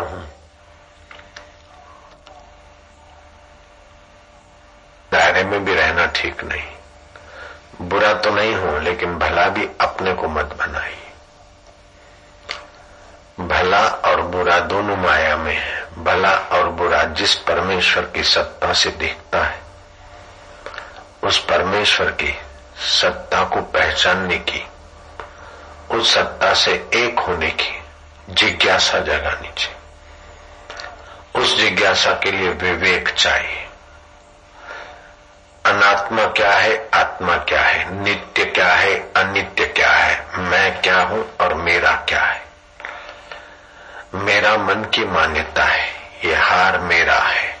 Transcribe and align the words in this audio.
हूँ। 0.00 0.28
दायरे 5.12 5.44
में 5.44 5.64
भी 5.64 5.74
रहना 5.74 6.06
ठीक 6.06 6.44
नहीं। 6.44 6.66
बुरा 7.88 8.14
तो 8.14 8.30
नहीं 8.30 8.54
हो, 8.54 8.78
लेकिन 8.78 9.18
भला 9.18 9.48
भी 9.48 9.68
अपने 9.80 10.12
को 10.14 10.28
मत 10.28 10.44
बनाई 10.44 10.96
भला 13.40 13.86
और 13.86 14.22
बुरा 14.22 14.60
दोनों 14.60 14.96
माया 14.96 15.36
में 15.36 15.56
है। 15.56 16.04
भला 16.04 16.30
और 16.30 16.68
बुरा 16.68 17.02
जिस 17.02 17.34
परमेश्वर 17.34 18.04
की 18.04 18.22
सत्ता 18.22 18.72
से 18.72 18.90
देखता 18.90 19.44
है, 19.44 19.60
उस 21.22 21.44
परमेश्वर 21.44 22.10
की 22.10 22.38
सत्ता 22.76 23.44
को 23.44 23.60
पहचानने 23.60 24.38
की, 24.38 24.66
उस 25.90 26.14
सत्ता 26.14 26.54
से 26.54 26.90
एक 26.94 27.18
होने 27.18 27.50
की 27.50 27.82
जिज्ञासा 28.30 28.98
जगानी 28.98 29.48
चाहिए। 29.48 29.81
उस 31.34 31.56
जिज्ञासा 31.56 32.12
के 32.12 32.30
लिए 32.30 32.48
विवेक 32.48 33.08
चाहिए। 33.08 33.68
अनात्मा 35.66 36.24
क्या 36.24 36.52
है, 36.52 36.90
आत्मा 36.94 37.36
क्या 37.36 37.60
है, 37.60 38.02
नित्य 38.02 38.44
क्या 38.44 38.74
है, 38.74 39.12
अनित्य 39.16 39.66
क्या 39.66 39.90
है, 39.90 40.38
मैं 40.38 40.82
क्या 40.82 41.00
हूँ 41.02 41.36
और 41.40 41.54
मेरा 41.54 41.90
क्या 42.08 42.22
है? 42.22 42.44
मेरा 44.14 44.56
मन 44.56 44.74
की 44.74 45.04
मान्यता 45.04 45.64
है, 45.64 45.88
ये 46.24 46.34
हार 46.34 46.78
मेरा 46.78 47.18
है। 47.18 47.58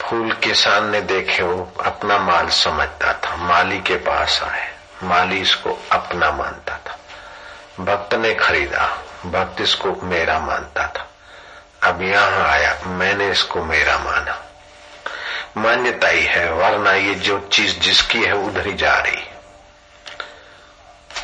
फूल 0.00 0.32
किसान 0.32 0.90
ने 0.90 1.00
देखे 1.00 1.42
वो 1.42 1.72
अपना 1.84 2.18
माल 2.18 2.48
समझता 2.48 3.12
था, 3.12 3.36
माली 3.36 3.78
के 3.78 3.96
पास 3.96 4.42
आए, 4.42 4.74
माली 5.02 5.40
इसको 5.40 5.82
अपना 5.92 6.30
मानता 6.30 6.78
था। 6.86 6.98
भक्त 7.84 8.14
ने 8.14 8.34
खरीदा। 8.34 9.02
भक्त 9.32 9.60
इसको 9.60 9.96
मेरा 10.02 10.38
मानता 10.38 10.86
था। 10.86 11.10
अब 11.88 12.02
यहाँ 12.02 12.48
आया, 12.48 12.80
मैंने 12.86 13.30
इसको 13.30 13.64
मेरा 13.64 13.98
माना। 13.98 14.42
मान्यता 15.56 16.08
ही 16.08 16.22
है, 16.22 16.52
वरना 16.52 16.92
ये 16.92 17.14
जो 17.14 17.48
चीज़ 17.52 17.78
जिसकी 17.78 18.24
है, 18.24 18.32
उधर 18.32 18.66
ही 18.66 18.72
जा 18.72 18.94
रही। 18.94 19.22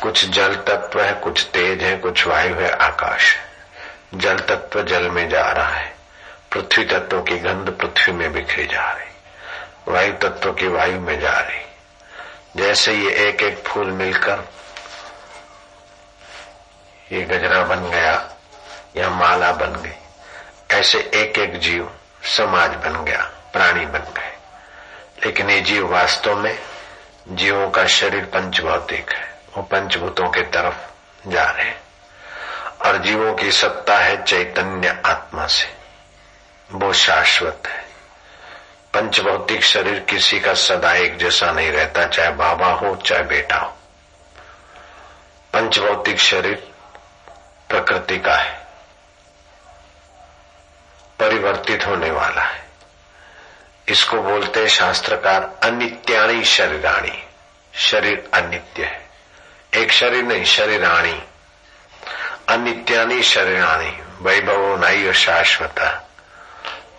कुछ 0.01 0.25
जल 0.25 0.55
तत्व 0.55 1.01
है, 1.01 1.13
कुछ 1.13 1.43
तेज 1.53 1.83
है, 1.83 1.97
कुछ 1.97 2.27
वायु 2.27 2.55
है, 2.55 2.69
आकाश। 2.69 3.37
जल 4.13 4.37
तत्व 4.37 4.83
जल 4.83 5.09
में 5.09 5.29
जा 5.29 5.51
रहा 5.51 5.69
है। 5.69 5.95
पृथ्वी 6.51 6.85
तत्व 6.85 7.21
की 7.21 7.37
गंध 7.37 7.69
पृथ्वी 7.69 8.13
में 8.13 8.33
बिखरी 8.33 8.65
जा 8.65 8.91
रही। 8.91 9.09
वायु 9.87 10.13
तत्व 10.13 10.53
की 10.53 10.67
वायु 10.67 10.99
में 10.99 11.19
जा 11.19 11.39
रही। 11.39 11.61
जैसे 12.55 12.93
ये 12.93 13.11
एक 13.11 13.41
एक 13.41 13.63
फूल 13.67 13.87
मिलकर 13.87 14.49
ये 17.13 17.21
गजरा 17.21 17.63
बन 17.63 17.89
गया, 17.89 18.29
या 18.95 19.09
माला 19.09 19.51
बन 19.51 19.73
गई। 19.73 19.95
ऐसे 20.75 20.99
एक 20.99 21.39
एक 21.39 21.59
जीव 21.59 21.95
समाज 22.23 22.71
बन 22.71 23.05
गया, 23.05 23.31
प्राणी 23.53 23.85
बन 23.85 23.99
गए। 23.99 24.37
लेकिन 25.25 25.49
ये 25.49 25.61
जीव 25.61 25.93
वास्तव 25.93 26.35
में 26.35 26.59
जीवों 27.29 27.69
का 27.69 27.87
शरीर 27.87 28.25
पंचभौतिक 28.25 29.11
है। 29.11 29.39
वो 29.57 29.63
पंचभूतों 29.63 30.29
के 30.29 30.41
तरफ़ 30.41 30.75
जा 31.29 31.43
रहे 31.43 31.65
हैं। 31.65 31.81
और 32.85 32.97
जीवों 32.97 33.33
की 33.33 33.51
सत्ता 33.51 33.97
है 33.97 34.23
चैतन्य 34.23 35.01
आत्मा 35.05 35.47
से। 35.47 35.73
वो 36.71 36.93
शाश्वत 36.93 37.61
है। 37.67 37.85
पंचभौतिक 38.93 39.63
शरीर 39.63 39.99
किसी 39.99 40.39
का 40.39 40.53
सदा 40.53 40.93
एक 40.93 41.17
जैसा 41.17 41.51
नहीं 41.51 41.71
रहता, 41.71 42.07
चाहे 42.07 42.29
बाबा 42.29 42.67
हो, 42.67 42.95
चाहे 42.95 43.23
बेटा 43.23 43.55
हो। 43.55 43.77
पंचभौतिक 45.53 46.19
शरीर 46.19 46.72
प्रकृति 47.69 48.19
का 48.19 48.35
है। 48.35 48.67
परिवर्तित 51.19 51.87
होने 51.87 52.11
वाला 52.11 52.41
है। 52.41 52.63
इसको 53.87 54.21
बोलते 54.21 54.59
हैं 54.59 54.67
शास्त्रकार 54.67 55.55
अनित्याणी 55.63 56.43
शरीराणी। 56.43 57.23
शरीर 57.73 58.29
अनित्य 58.33 58.83
है। 58.83 59.09
एक 59.75 59.91
शरीर 59.91 60.23
नहीं, 60.23 60.45
शरीराणी। 60.45 61.23
अनित्यानी 62.49 63.23
शरीराणी। 63.23 64.03
वैभव 64.21 64.85
नहीं 64.85 65.13
शाश्वत। 65.13 66.05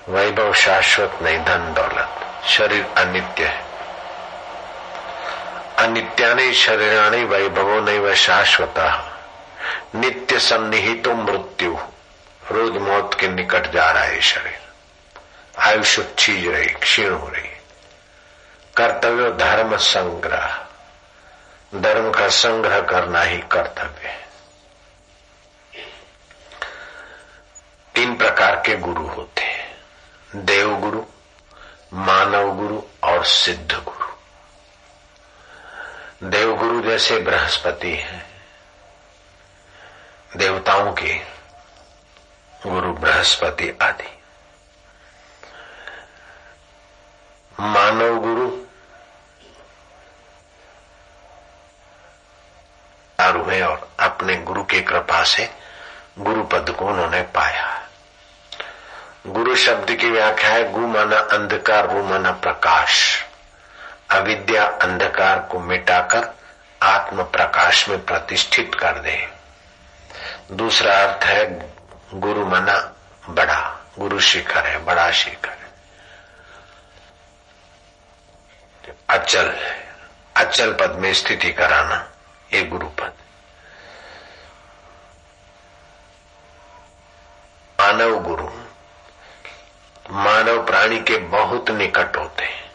वैभव 0.09 0.55
शाश्वत 0.55 1.19
नहीं, 1.22 1.38
धन 1.38 1.75
दौलत। 1.75 2.43
शरीर 2.49 2.87
अनित्य 2.97 3.44
है। 3.47 3.65
अनित्यानी 5.78 6.55
शरीराणी, 6.55 7.25
वैभव 7.25 7.84
नहीं 7.84 7.99
व 7.99 8.15
शाश्वत। 8.15 9.11
नित्य 9.94 10.38
सन्निहितो 10.38 11.14
मृत्यु। 11.14 11.78
रोज 12.50 12.76
मौत 12.76 13.16
के 13.20 13.28
निकट 13.28 13.70
जा 13.72 13.91
रहा 13.91 14.04
है 14.04 14.20
शरीर। 14.20 14.60
आयुष्य 15.58 16.14
छीज 16.19 16.48
रही, 16.48 16.66
क्षीण 16.66 17.14
हो 17.14 17.28
रही 17.28 17.48
कर्तव्य 18.76 19.32
धर्म 19.32 19.76
संग्रह। 19.76 20.66
धर्म 21.75 22.10
का 22.10 22.28
संग्रह 22.28 22.80
करना 22.80 23.22
ही 23.22 23.38
कर्तव्य 23.38 24.08
है। 24.08 24.28
तीन 27.94 28.16
प्रकार 28.16 28.54
के 28.56 28.76
गुरु 28.76 29.06
होते 29.06 29.41
हैं। 29.41 29.78
देव 30.34 30.76
गुरु, 30.76 31.02
मानव 31.94 32.54
गुरु 32.54 32.82
और 33.02 33.25
सिद्ध 33.25 33.72
गुरु। 33.72 34.08
देव 36.31 36.56
गुरु 36.56 36.82
जैसे 36.82 37.19
बृहस्पति 37.19 37.94
है। 37.94 38.34
देवताओं 40.37 40.93
के 40.93 41.15
गुरु 42.67 42.93
बृहस्पति 42.93 43.78
आदि। 43.83 44.22
मानव 47.61 48.21
गुरु 48.21 48.65
है 53.50 53.62
और 53.62 53.91
अपने 54.00 54.37
गुरु 54.37 54.65
के 54.65 54.81
कृपा 54.81 55.25
से 55.25 55.50
गुरु 56.19 56.44
पद 56.44 56.71
को 56.71 56.87
उन्होंने 56.87 57.23
पाया। 57.23 57.89
गुरु 59.27 59.56
शब्द 59.56 59.97
की 59.97 60.11
व्याख्या 60.11 60.50
है, 60.50 60.73
गु 60.73 60.81
माना 60.81 61.17
अंधकार, 61.17 61.91
रु 61.91 62.03
माना 62.03 62.31
प्रकाश। 62.31 63.25
अविद्या 64.11 64.67
अंधकार 64.67 65.41
को 65.41 65.61
मिटाकर 65.61 66.34
आत्म 66.83 67.23
प्रकाश 67.23 67.89
में 67.89 68.05
प्रतिष्ठित 68.05 68.75
कर 68.75 68.99
दे। 68.99 69.34
दूसरा 70.53 70.94
अर्थ 70.94 71.25
है 71.25 71.71
गुरु 72.15 72.47
मना 72.47 72.94
बड़ा, 73.28 73.84
गुरु 73.99 74.21
शिखर 74.21 74.66
है, 74.66 74.78
बड़ा 74.78 75.10
शिखर 75.10 75.49
है। 75.49 75.72
अचल 79.09 79.77
अचल 80.37 80.72
पद 80.72 80.91
में 80.91 81.15
स्थिति 81.15 81.53
कराना, 81.53 82.10
ये 82.53 82.62
गुरु 82.62 82.87
पद। 82.87 83.12
मानव 87.81 88.22
गुरु, 88.22 88.50
मानव 90.11 90.66
प्राणी 90.66 91.00
के 91.00 91.16
बहुत 91.16 91.71
निकट 91.71 92.16
होते 92.16 92.44
हैं। 92.44 92.72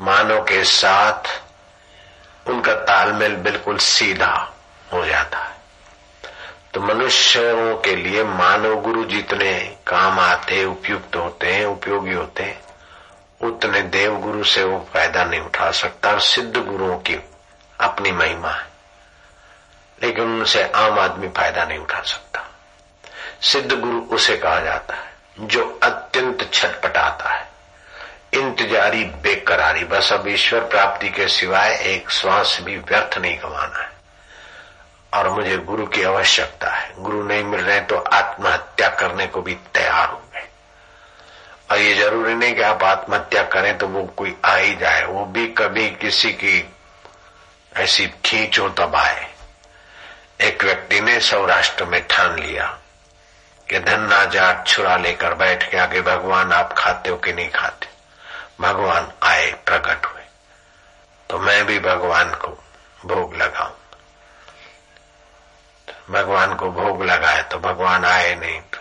मानव 0.00 0.42
के 0.42 0.64
साथ 0.64 1.42
उनका 2.46 2.74
तालमेल 2.74 3.36
बिल्कुल 3.36 3.78
सीधा 3.78 4.52
हो 4.92 5.04
जाता 5.04 5.38
है। 5.38 5.61
तो 6.74 6.80
मनुष्यों 6.80 7.76
के 7.76 7.96
लिए 7.96 8.24
मानव 8.24 8.80
गुरु 8.80 9.04
जितने 9.04 9.76
काम 9.86 10.20
आते, 10.20 10.64
उपयुक्त 10.64 11.16
होते 11.16 11.54
हैं, 11.54 11.66
उपयोगी 11.66 12.12
होते 12.12 12.42
हैं, 12.42 12.62
उतने 13.40 13.82
देव 13.82 14.16
गुरु 14.16 14.44
से 14.44 14.64
वो 14.64 14.88
फ़ायदा 14.94 15.24
नहीं 15.24 15.40
उठा 15.40 15.70
सकता 15.70 16.10
और 16.10 16.20
सिद्ध 16.20 16.56
गुरुओं 16.56 16.98
की 16.98 17.20
अपनी 17.80 18.12
महिमा 18.12 18.50
है। 18.50 18.66
लेकिन 20.02 20.24
उनसे 20.24 20.62
आम 20.62 20.98
आदमी 20.98 21.28
फ़ायदा 21.28 21.64
नहीं 21.64 21.78
उठा 21.78 22.00
सकता। 22.00 22.50
सिद्ध 23.42 23.72
गुरु 23.72 24.00
उसे 24.00 24.36
कहा 24.36 24.60
जाता 24.60 24.94
है, 24.94 25.12
जो 25.40 25.80
अत्यंत 25.82 26.50
छटपटाता 26.52 27.30
है। 27.30 27.48
इंतजारी, 28.34 29.04
बेकरारी, 29.04 29.84
बस 29.84 30.12
अब 30.12 30.28
ईश्वर 30.28 30.60
प्राप्ति 30.60 31.08
के 31.08 31.28
सिवाय 31.28 31.74
एक 31.74 32.10
श्वास 32.10 32.58
भी 32.62 32.76
व्यर्थ 32.76 33.18
नहीं 33.18 33.38
गंवाना 33.38 33.78
है। 33.82 34.01
और 35.14 35.28
मुझे 35.28 35.56
गुरु 35.56 35.86
की 35.86 36.02
आवश्यकता 36.02 36.70
है। 36.70 36.92
गुरु 36.98 37.22
नहीं 37.22 37.44
मिल 37.44 37.60
रहे 37.60 37.80
तो 37.80 37.96
आत्महत्या 37.96 38.88
करने 38.88 39.26
को 39.26 39.42
भी 39.42 39.54
तैयार 39.74 40.08
हो 40.08 40.22
गए 40.34 40.46
और 41.70 41.78
ये 41.78 41.94
ज़रूरी 41.94 42.34
नहीं 42.34 42.54
कि 42.54 42.62
आप 42.62 42.84
आत्महत्या 42.84 43.42
करें 43.42 43.76
तो 43.78 43.88
वो 43.88 44.02
कोई 44.16 44.36
आ 44.44 44.54
ही 44.54 44.74
जाए। 44.76 45.04
वो 45.04 45.24
भी 45.26 45.46
कभी 45.46 45.88
किसी 45.90 46.32
की 46.32 46.72
ऐसी 47.76 48.06
खींच 48.24 48.60
तब 48.78 48.96
आए 48.96 49.30
एक 50.40 50.64
व्यक्ति 50.64 51.00
ने 51.00 51.20
सौराष्ट्र 51.20 51.84
में 51.84 52.00
ठान 52.08 52.38
लिया 52.38 52.66
कि 53.68 53.78
धन्ना 53.78 54.24
जाट 54.24 54.66
छुरा 54.66 54.96
लेकर 54.96 55.34
बैठ 55.34 55.70
के 55.70 55.78
आगे, 55.78 56.00
भगवान, 56.00 56.52
आप 56.52 56.72
खाते 56.72 57.10
हो 57.10 57.16
कि 57.16 57.32
नहीं 57.32 57.50
खाते? 57.50 57.88
भगवान 58.60 59.12
आए, 59.22 59.52
प्रकट 59.66 60.06
हुए। 60.06 60.22
तो 61.30 61.38
मैं 61.38 61.64
भी 61.66 61.78
भगवान 61.78 62.34
को 62.34 62.48
भोग 63.06 63.34
लगाऊँ। 63.34 63.76
भगवान 66.12 66.54
को 66.54 66.70
भोग 66.70 67.02
लगाए 67.02 67.42
तो 67.42 67.58
भगवान 67.58 68.04
आए 68.04 68.34
नहीं 68.34 68.60
तो। 68.60 68.78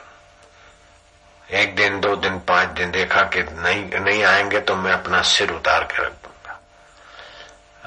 एक 1.50 1.76
दिन, 1.76 2.00
दो 2.00 2.16
दिन, 2.16 2.40
पाँच 2.40 2.68
दिन 2.68 2.92
देखा 2.92 3.22
कि 3.22 3.44
नहीं 3.44 4.00
नहीं 4.00 4.24
आएँगे 4.24 4.60
तो 4.60 4.76
मैं 4.76 4.92
अपना 4.92 5.22
सिर 5.22 5.52
उतार 5.52 5.84
के 5.84 6.04
रख 6.04 6.12
दूँगा। 6.12 6.60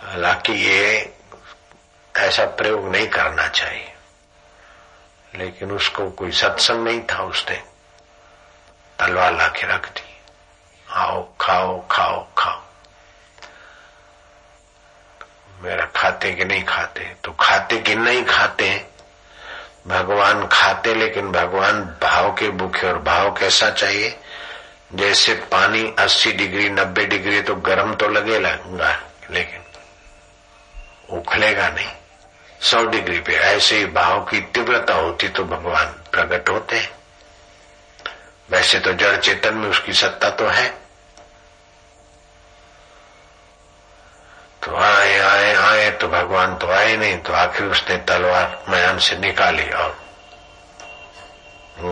हालाँकि 0.06 0.52
ये 0.52 1.16
ऐसा 2.16 2.44
प्रयोग 2.44 2.88
नहीं 2.92 3.08
करना 3.08 3.48
चाहिए। 3.48 3.90
लेकिन 5.34 5.70
उसको 5.70 6.10
कोई 6.10 6.30
सत्संग 6.30 6.84
नहीं 6.84 7.00
था 7.00 7.22
उसने 7.22 7.64
तलवार 8.98 9.32
ला 9.32 9.48
के 9.48 9.66
रख 9.66 9.88
दी। 9.88 10.20
आओ, 10.90 11.28
खाओ 11.40 11.88
खाओ 11.90 12.26
खाओ। 12.38 12.62
मेरा 15.60 15.86
खाते 15.86 16.32
कि 16.32 16.44
नहीं 16.44 16.64
खाते? 16.64 17.16
तो 17.24 17.32
खाते 17.32 17.78
कि 17.78 17.94
नहीं 17.94 18.24
खाते? 18.24 18.93
भगवान 19.86 20.46
खाते, 20.46 20.94
लेकिन 20.94 21.32
भगवान 21.32 21.80
भाव 22.02 22.32
के 22.32 22.48
भूखे 22.48 22.86
और 22.86 22.98
भाव 22.98 23.30
कैसा 23.32 23.70
चाहिए? 23.70 24.18
जैसे 24.94 25.34
पानी 25.34 25.94
80 25.98 26.32
डिग्री 26.32 26.68
90 26.70 27.06
डिग्री 27.06 27.40
तो 27.42 27.54
गर्म 27.54 27.94
तो 27.94 28.08
लगे 28.08 28.38
लगेगा, 28.38 28.98
लेकिन 29.30 29.60
उखलेगा 31.18 31.68
नहीं। 31.68 31.90
100 32.60 32.86
डिग्री 32.86 33.20
पे 33.20 33.34
ऐसे 33.34 33.78
ही 33.78 33.86
भाव 33.86 34.20
की 34.20 34.40
तीव्रता 34.40 34.94
होती 34.94 35.28
तो 35.28 35.44
भगवान 35.44 35.86
प्रकट 35.86 36.48
होते। 36.48 36.88
वैसे 38.50 38.78
तो 38.78 38.92
जड़ 38.92 39.16
चेतन 39.16 39.54
में 39.54 39.68
उसकी 39.70 39.92
सत्ता 39.92 40.30
तो 40.30 40.46
है। 40.46 40.83
तो 44.64 44.76
आए 44.76 45.18
आए 45.18 45.54
आए 45.54 45.90
तो 45.90 46.08
भगवान 46.08 46.56
तो 46.56 46.66
आए 46.68 46.96
नहीं 46.96 47.18
तो 47.18 47.32
आखिर 47.32 47.66
उसने 47.66 47.96
तलवार 47.96 48.64
मयान 48.68 48.98
से 48.98 49.16
निकाली 49.16 49.70
और 49.70 49.96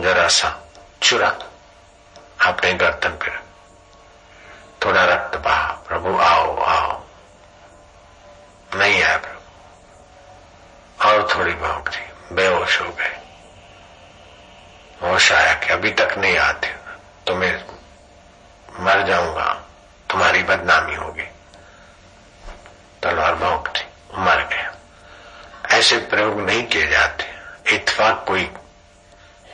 जरा 0.01 0.27
सा 0.27 0.49
चुरा 1.01 1.27
अपने 2.45 2.73
गर्दन 2.73 3.09
पर 3.09 3.43
थोड़ा 4.85 5.05
रक्त 5.05 5.37
बहा 5.37 5.71
प्रभु 5.87 6.17
आओ 6.17 6.57
आओ 6.57 7.01
नहीं 8.75 9.03
आया 9.03 9.17
प्रभु 9.17 11.09
और 11.09 11.27
थोड़ी 11.35 11.53
भावरी 11.53 12.35
बेहोश 12.35 12.81
हो 12.81 12.89
गए 12.89 13.15
होश 15.03 15.31
आया 15.31 15.53
कि 15.53 15.73
अभी 15.73 15.91
तक 15.91 16.17
नहीं 16.17 16.37
आते 16.37 16.67
तो 17.27 17.35
मैं 17.35 17.53
मर 18.79 19.07
जाऊँगा, 19.07 19.53
तुम्हारी 20.09 20.43
बदनामी 20.43 20.95
होगी। 20.95 21.29
तलवार 23.03 23.35
भौंकती 23.35 23.85
मर 24.17 24.43
गया। 24.43 24.73
ऐसे 25.77 25.97
प्रयोग 25.97 26.39
नहीं 26.41 26.63
किए 26.63 26.87
जाते। 26.87 27.31
इतफाक 27.75 28.25
कोई 28.27 28.43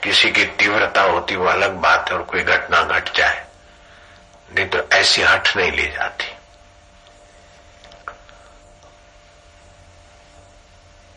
किसी 0.03 0.31
की 0.31 0.45
तीव्रता 0.45 1.01
होती 1.01 1.35
वो 1.35 1.45
अलग 1.45 1.71
बात 1.71 2.09
है 2.09 2.17
और 2.17 2.23
कोई 2.23 2.41
घटना 2.41 2.81
घट 2.81 3.15
जाए। 3.15 3.45
नहीं 4.55 4.67
तो 4.69 4.79
ऐसी 4.91 5.21
हट 5.21 5.57
नहीं 5.57 5.71
ली 5.71 5.87
जाती। 5.91 6.35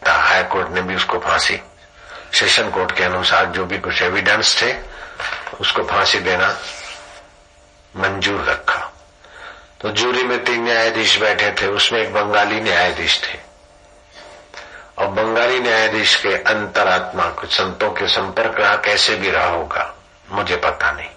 हाईकोर्ट 0.06 0.69
ने 0.69 0.82
भी 0.82 0.94
उसको 0.96 1.19
फांसी, 1.19 1.61
सेशन 2.35 2.70
कोर्ट 2.70 2.96
के 2.96 3.05
अनुसार 3.05 3.46
जो 3.46 3.64
भी 3.64 3.78
कुछ 3.78 4.02
एविडेंस 4.02 4.62
थे, 4.62 4.75
उसको 5.61 5.82
फांसी 5.82 6.19
देना 6.19 6.49
मंजूर 7.96 8.44
रखा। 8.44 8.81
तो 9.82 9.90
जूरी 9.90 10.23
में 10.23 10.44
तीन 10.44 10.64
न्यायाधीश 10.64 11.19
बैठे 11.20 11.52
थे, 11.52 11.67
उसमें 11.67 12.00
एक 12.00 12.12
बंगाली 12.14 12.61
न्यायाधीश 12.61 13.20
थे। 13.23 13.38
और 14.99 15.06
बंगाली 15.06 15.61
न्यायाधीश 15.61 16.14
के 16.17 16.34
अंतरात्मा 16.34 17.29
कुछ 17.31 17.52
संतों 17.52 17.90
के 17.90 18.06
संपर्क 18.06 18.58
रहा, 18.58 18.76
कैसे 18.76 19.17
भी 19.17 19.31
रहा 19.31 19.46
होगा, 19.46 19.94
मुझे 20.31 20.56
पता 20.56 20.93
नहीं। 20.93 21.08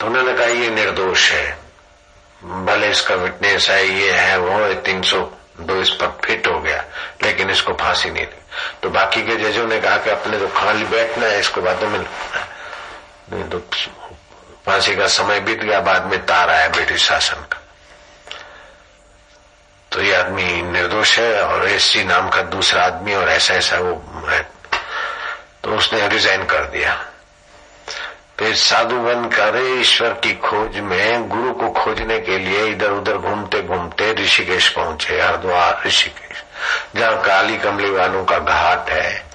तो 0.00 0.06
उन्होंने 0.06 0.32
कहा, 0.32 0.46
ये 0.46 0.70
निर्दोष 0.70 1.30
है। 1.30 1.58
भले 2.44 2.90
इसका 2.90 3.14
विटनेस 3.14 3.68
है, 3.70 3.86
ये 3.88 4.12
है, 4.12 4.38
वो 4.38 4.58
है, 4.58 4.82
तीन 4.82 5.02
सौ 5.02 5.30
दो 5.60 5.74
इस 5.76 5.90
पर 5.90 6.18
फिट 6.24 6.46
हो 6.46 6.60
गया, 6.60 6.84
लेकिन 7.22 7.50
इसको 7.50 7.72
फांसी 7.72 8.10
नहीं 8.10 8.26
दी। 8.26 8.38
तो 8.82 8.90
बाकी 8.90 9.22
के 9.22 9.36
जजों 9.36 9.66
ने 9.66 9.80
कहा 9.80 9.96
कि 9.96 10.10
अपने 10.10 10.38
तो 10.38 10.48
खाली 10.48 10.84
बैठना 10.84 11.26
है, 11.26 11.40
इसको 11.40 11.60
बाद 11.60 11.82
में 11.82 11.98
नहीं 11.98 13.44
तो 13.44 13.58
फांसी 14.66 14.96
का 14.96 15.06
समय 15.06 15.40
बीत 15.40 15.58
गया, 15.58 15.80
बाद 15.80 16.04
में 16.04 16.26
तार 16.26 16.50
आया 16.50 16.68
ब्रिटिश 16.68 17.02
शासन 17.04 17.34
का। 17.34 17.60
तो 19.92 20.02
ये 20.02 20.14
आदमी 20.14 20.62
निर्दोष 20.62 21.18
है 21.18 21.42
और 21.42 21.68
एस 21.68 21.94
नाम 21.96 22.28
का 22.28 22.42
दूसरा 22.42 22.84
आदमी 22.84 23.14
और 23.14 23.28
ऐसा 23.28 23.54
ऐसा 23.54 23.78
वो 23.78 24.28
है। 24.28 24.50
तो 25.64 25.76
उसने 25.76 26.08
रिजाइन 26.08 26.44
कर 26.44 26.64
दिया। 26.64 27.04
फिर 28.38 28.54
साधु 28.54 28.96
बन 28.96 29.24
कर 29.24 29.78
ईश्वर 29.80 30.08
की 30.08 30.34
खोज 30.34 30.76
में, 30.76 31.28
गुरु 31.28 31.52
को 31.52 31.70
खोजने 31.70 32.18
के 32.18 32.38
लिए 32.38 32.66
इधर 32.66 32.90
उधर 32.90 33.16
घूमते 33.16 33.62
घूमते 33.62 34.12
ऋषिकेश 34.12 34.68
पहुँचे, 34.68 35.20
हरिद्वार, 35.20 35.82
ऋषिकेश, 35.86 36.44
जहाँ 36.96 37.22
काली 37.22 37.56
कमली 37.56 37.90
वालों 37.90 38.24
का 38.24 38.38
घाट 38.38 38.90
है। 38.90 39.26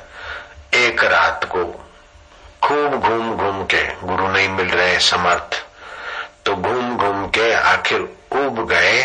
एक 0.73 1.03
रात 1.03 1.43
को 1.43 1.85
खूब 2.63 2.99
घूम 2.99 3.37
घूम 3.37 3.63
के 3.63 4.07
गुरु 4.07 4.27
नहीं 4.27 4.49
मिल 4.49 4.67
रहे 4.67 4.99
समर्थ। 4.99 5.65
तो 6.45 6.55
घूम 6.55 6.97
घूम 6.97 7.27
के 7.27 7.53
आखिर 7.53 7.99
उब 8.31 8.67
गए। 8.67 9.03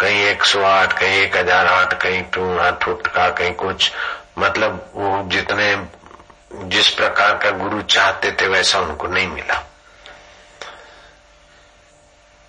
कहीं 0.00 0.22
एक 0.22 0.44
सौ 0.44 0.62
आठ, 0.62 0.92
कहीं 0.92 1.20
एक 1.20 1.36
हज़ार 1.36 1.66
आठ, 1.66 2.02
कहीं 2.02 2.22
टू 2.22 2.58
आठ 2.58 2.84
फुट 2.84 3.06
का, 3.06 3.30
कहीं 3.30 3.54
कुछ। 3.54 3.92
मतलब 4.38 4.92
वो 4.94 5.22
जितने, 5.26 5.86
जिस 6.52 6.88
प्रकार 6.90 7.36
का 7.36 7.50
गुरु 7.50 7.82
चाहते 7.82 8.32
थे 8.32 8.48
वैसा 8.48 8.78
उनको 8.78 9.06
नहीं 9.06 9.28
मिला। 9.28 9.62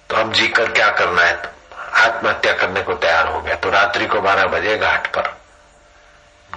तो 0.10 0.16
अब 0.16 0.34
जीकर 0.34 0.72
क्या 0.72 0.90
करना 0.90 1.22
है? 1.22 1.36
तो 1.36 1.50
आत्महत्या 1.98 2.54
करने 2.54 2.82
को 2.82 2.94
तैयार 2.94 3.28
हो 3.28 3.42
गया। 3.42 3.56
तो 3.56 3.70
रात्रि 3.70 4.06
को 4.06 4.22
बारह 4.22 4.44
बजे 4.44 4.78
घाट 4.78 5.08
पर 5.08 5.38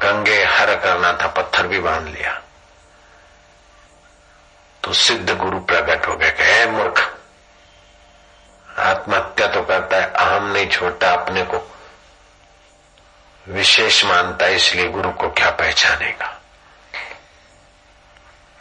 गंगे 0.00 0.44
हर 0.44 0.76
करना 0.76 1.12
था, 1.12 1.26
पत्थर 1.26 1.66
भी 1.66 1.78
बाँध 1.78 2.08
लिया। 2.08 2.40
तो 4.84 4.92
सिद्ध 4.92 5.36
गुरु 5.36 5.60
प्रकट 5.60 6.08
हो 6.08 6.16
गए, 6.16 6.30
कहे 6.30 6.66
मूर्ख, 6.66 7.16
आत्महत्या 8.78 9.46
तो 9.46 9.62
करता 9.62 9.96
है, 9.96 10.12
अहम 10.12 10.52
नहीं 10.52 10.68
छोड़ता 10.68 11.10
अपने 11.10 11.42
को। 11.42 11.78
विशेष 13.48 14.04
मानता 14.04 14.46
है, 14.46 14.56
इसलिए 14.56 14.88
गुरु 14.88 15.10
को 15.10 15.30
क्या 15.30 15.50
पहचानेगा? 15.50 16.40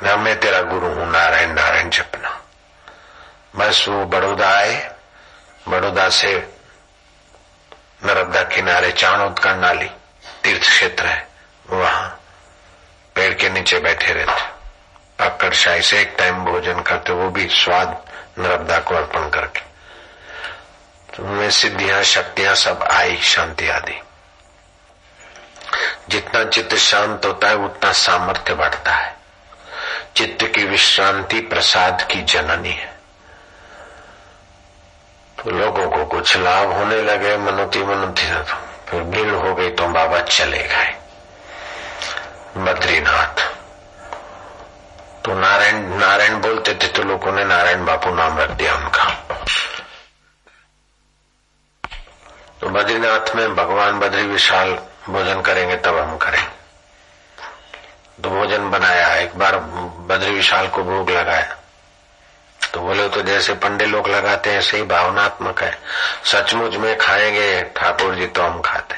ना 0.03 0.15
मैं 0.15 0.39
तेरा 0.39 0.61
गुरु 0.61 0.87
हूँ, 0.87 1.11
नारायण 1.11 1.53
नारायण 1.53 1.89
जपना। 1.89 2.41
बस 3.55 3.85
वो 3.87 4.05
बड़ौदा 4.05 4.49
आए, 4.49 4.95
बड़ौदा 5.67 6.09
से 6.09 6.53
नर्मदा 8.05 8.43
किनारे 8.43 8.91
चाणोद 8.91 9.39
का 9.39 9.55
नाली 9.55 9.91
तीर्थ 10.43 10.61
क्षेत्र 10.61 11.05
है, 11.05 11.27
वहाँ 11.69 12.21
पेड़ 13.15 13.33
के 13.33 13.49
नीचे 13.49 13.79
बैठे 13.79 14.13
रहते। 14.13 14.60
पकड़ 15.21 15.53
शाही 15.53 15.81
से 15.81 16.01
एक 16.01 16.15
टाइम 16.17 16.45
भोजन 16.45 16.81
करते, 16.81 17.13
वो 17.13 17.29
भी 17.29 17.47
स्वाद 17.47 18.05
नर्मदा 18.39 18.79
को 18.79 18.95
अर्पण 18.95 19.29
करके। 19.29 19.59
तो 21.15 21.23
उनमें 21.23 21.51
सिद्धियाँ, 21.51 22.03
शक्तियाँ 22.03 22.55
सब 22.55 22.83
आई, 22.91 23.17
शांति 23.17 23.69
आदि। 23.69 24.01
जितना 26.09 26.45
चित्त 26.45 26.75
शांत 26.75 27.25
होता 27.25 27.47
है, 27.47 27.55
उतना 27.55 27.91
सामर्थ्य 27.91 28.53
बढ़ता 28.53 28.91
है। 28.91 29.15
चित्त 30.15 30.45
की 30.45 30.63
विश्रांति 30.63 31.39
प्रसाद 31.39 32.07
की 32.11 32.21
जननी 32.21 32.69
है। 32.69 32.97
तो 35.43 35.51
लोगों 35.51 35.89
को 35.89 36.05
कुछ 36.05 36.37
लाभ 36.37 36.71
होने 36.71 37.01
लगे, 37.01 37.37
मनोती 37.37 37.83
मनोती 37.83 38.33
तो 38.33 38.43
फिर 38.87 39.01
भीड़ 39.01 39.35
हो 39.35 39.55
गई 39.55 39.69
तो 39.69 39.87
बाबा 39.87 40.19
चले 40.19 40.63
गए। 40.63 40.95
बद्रीनाथ। 42.57 43.50
तो 45.25 45.33
नारायण 45.33 45.75
नारायण 45.75 46.35
बोलते 46.41 46.73
थे 46.73 46.87
तो 46.87 47.03
लोगों 47.03 47.31
ने 47.31 47.43
नारायण 47.43 47.85
बापू 47.85 48.13
नाम 48.15 48.39
रख 48.39 48.49
दिया 48.49 48.75
उनका। 48.75 49.03
तो 52.61 52.69
बद्रीनाथ 52.69 53.35
में 53.35 53.55
भगवान 53.55 53.99
बद्री 53.99 54.23
विशाल 54.23 54.73
भोजन 55.09 55.41
करेंगे, 55.41 55.75
तब 55.75 55.97
हम 55.97 56.17
करें। 56.17 56.51
तो 58.23 58.29
भोजन 58.29 58.69
बनाया, 58.69 59.15
एक 59.15 59.37
बार 59.37 59.57
बद्री 60.07 60.31
विशाल 60.31 60.67
को 60.67 60.83
भोग 60.83 61.09
लगाया। 61.09 61.57
तो 62.73 62.81
बोले 62.81 63.09
तो 63.09 63.21
जैसे 63.21 63.53
पंडे 63.53 63.85
लोग 63.85 64.07
लगाते 64.07 64.49
हैं, 64.49 64.57
ऐसे 64.57 64.77
ही 64.77 64.83
भावनात्मक 64.83 65.61
है। 65.61 65.79
सचमुच 66.25 66.75
में 66.75 66.97
खाएँगे 66.97 67.63
ठाकुर 67.63 68.15
जी 68.15 68.27
तो 68.27 68.41
हम 68.41 68.61
खाते 68.61 68.95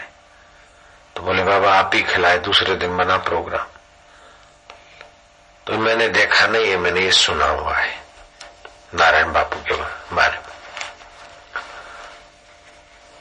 तो 1.16 1.22
बोले, 1.22 1.44
बाबा, 1.44 1.74
आप 1.74 1.92
ही 1.94 2.02
खिलाए, 2.04 2.38
दूसरे 2.38 2.76
दिन 2.76 2.98
बना 2.98 3.18
प्रोग्राम। 3.18 3.73
तो 5.68 5.74
मैंने 5.74 6.08
देखा 6.08 6.48
नहीं 6.48 6.70
है, 6.70 6.78
मैंने 6.78 7.02
ये 7.02 7.12
सुना 7.12 7.46
हुआ 7.46 7.76
है। 7.76 8.04
नारायण 8.94 9.32
बापू 9.34 9.56
के 9.56 9.74
बारे 10.16 10.38
में। 10.38 10.54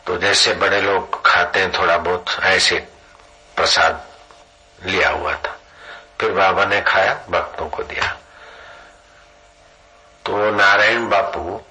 तो 0.07 0.17
जैसे 0.17 0.55
बड़े 0.55 0.81
लोग 0.81 1.27
खाते 1.27 1.61
हैं, 1.61 1.73
थोड़ा 1.73 1.97
बहुत 1.99 2.25
ऐसे 2.41 2.77
प्रसाद 3.57 4.07
लिया 4.85 5.09
हुआ 5.09 5.35
था। 5.35 5.59
फिर 6.21 6.33
बाबा 6.33 6.65
ने 6.65 6.81
खाया, 6.81 7.15
भक्तों 7.31 7.69
को 7.69 7.83
दिया। 7.83 8.19
तो 10.27 10.51
नारायण 10.51 11.09
बापू 11.09 11.63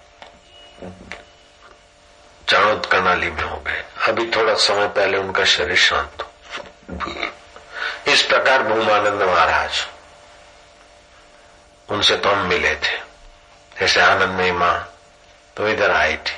चाणोद 2.50 2.86
कनाली 2.86 3.32
में 3.32 3.44
हो 3.44 3.58
गए। 3.58 3.84
अभी 4.08 4.32
थोड़ा 4.36 4.54
समय 4.54 4.88
पहले 4.88 5.18
उनका 5.18 5.46
शरीर 5.46 5.78
शांत 5.78 6.22
हो। 6.22 6.28
इस 8.12 8.24
प्रकार 8.24 8.64
भूमानंद 8.64 9.24
महाराज 9.24 9.88
उनसे 11.92 12.16
तो 12.18 12.30
हम 12.30 12.46
मिले 12.48 12.76
थे। 12.76 12.98
जैसे 13.80 14.02
आनंदमयी 14.02 14.52
माँ 14.52 14.76
तो 15.58 15.68
इधर 15.68 15.92
आई 15.92 16.16
थी 16.18 16.38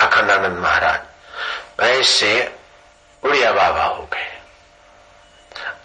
अखंड 0.00 0.30
आनंद 0.30 0.58
महाराज। 0.58 1.80
ऐसे 1.80 2.32
उड़िया 3.22 3.52
बाबा 3.52 3.84
हो 3.84 4.08
गए 4.12 4.30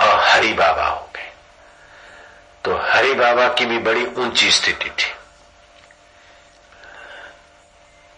और 0.01 0.19
हरि 0.21 0.53
बाबा 0.53 0.85
हो 0.85 1.09
गए। 1.15 1.31
तो 2.63 2.77
हरि 2.83 3.13
बाबा 3.13 3.47
की 3.49 3.65
भी 3.65 3.77
बड़ी 3.79 4.05
ऊँची 4.17 4.51
स्थिति 4.51 4.89
थी। 4.89 5.13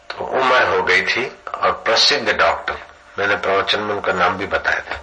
तो 0.09 0.25
उम्र 0.25 0.63
हो 0.67 0.81
गई 0.83 1.01
थी 1.01 1.25
और 1.47 1.71
प्रसिद्ध 1.85 2.29
डॉक्टर, 2.31 2.77
मैंने 3.19 3.35
प्रवचन 3.37 3.79
में 3.79 3.93
उनका 3.95 4.13
नाम 4.13 4.37
भी 4.37 4.45
बताया 4.47 4.79
था। 4.81 4.97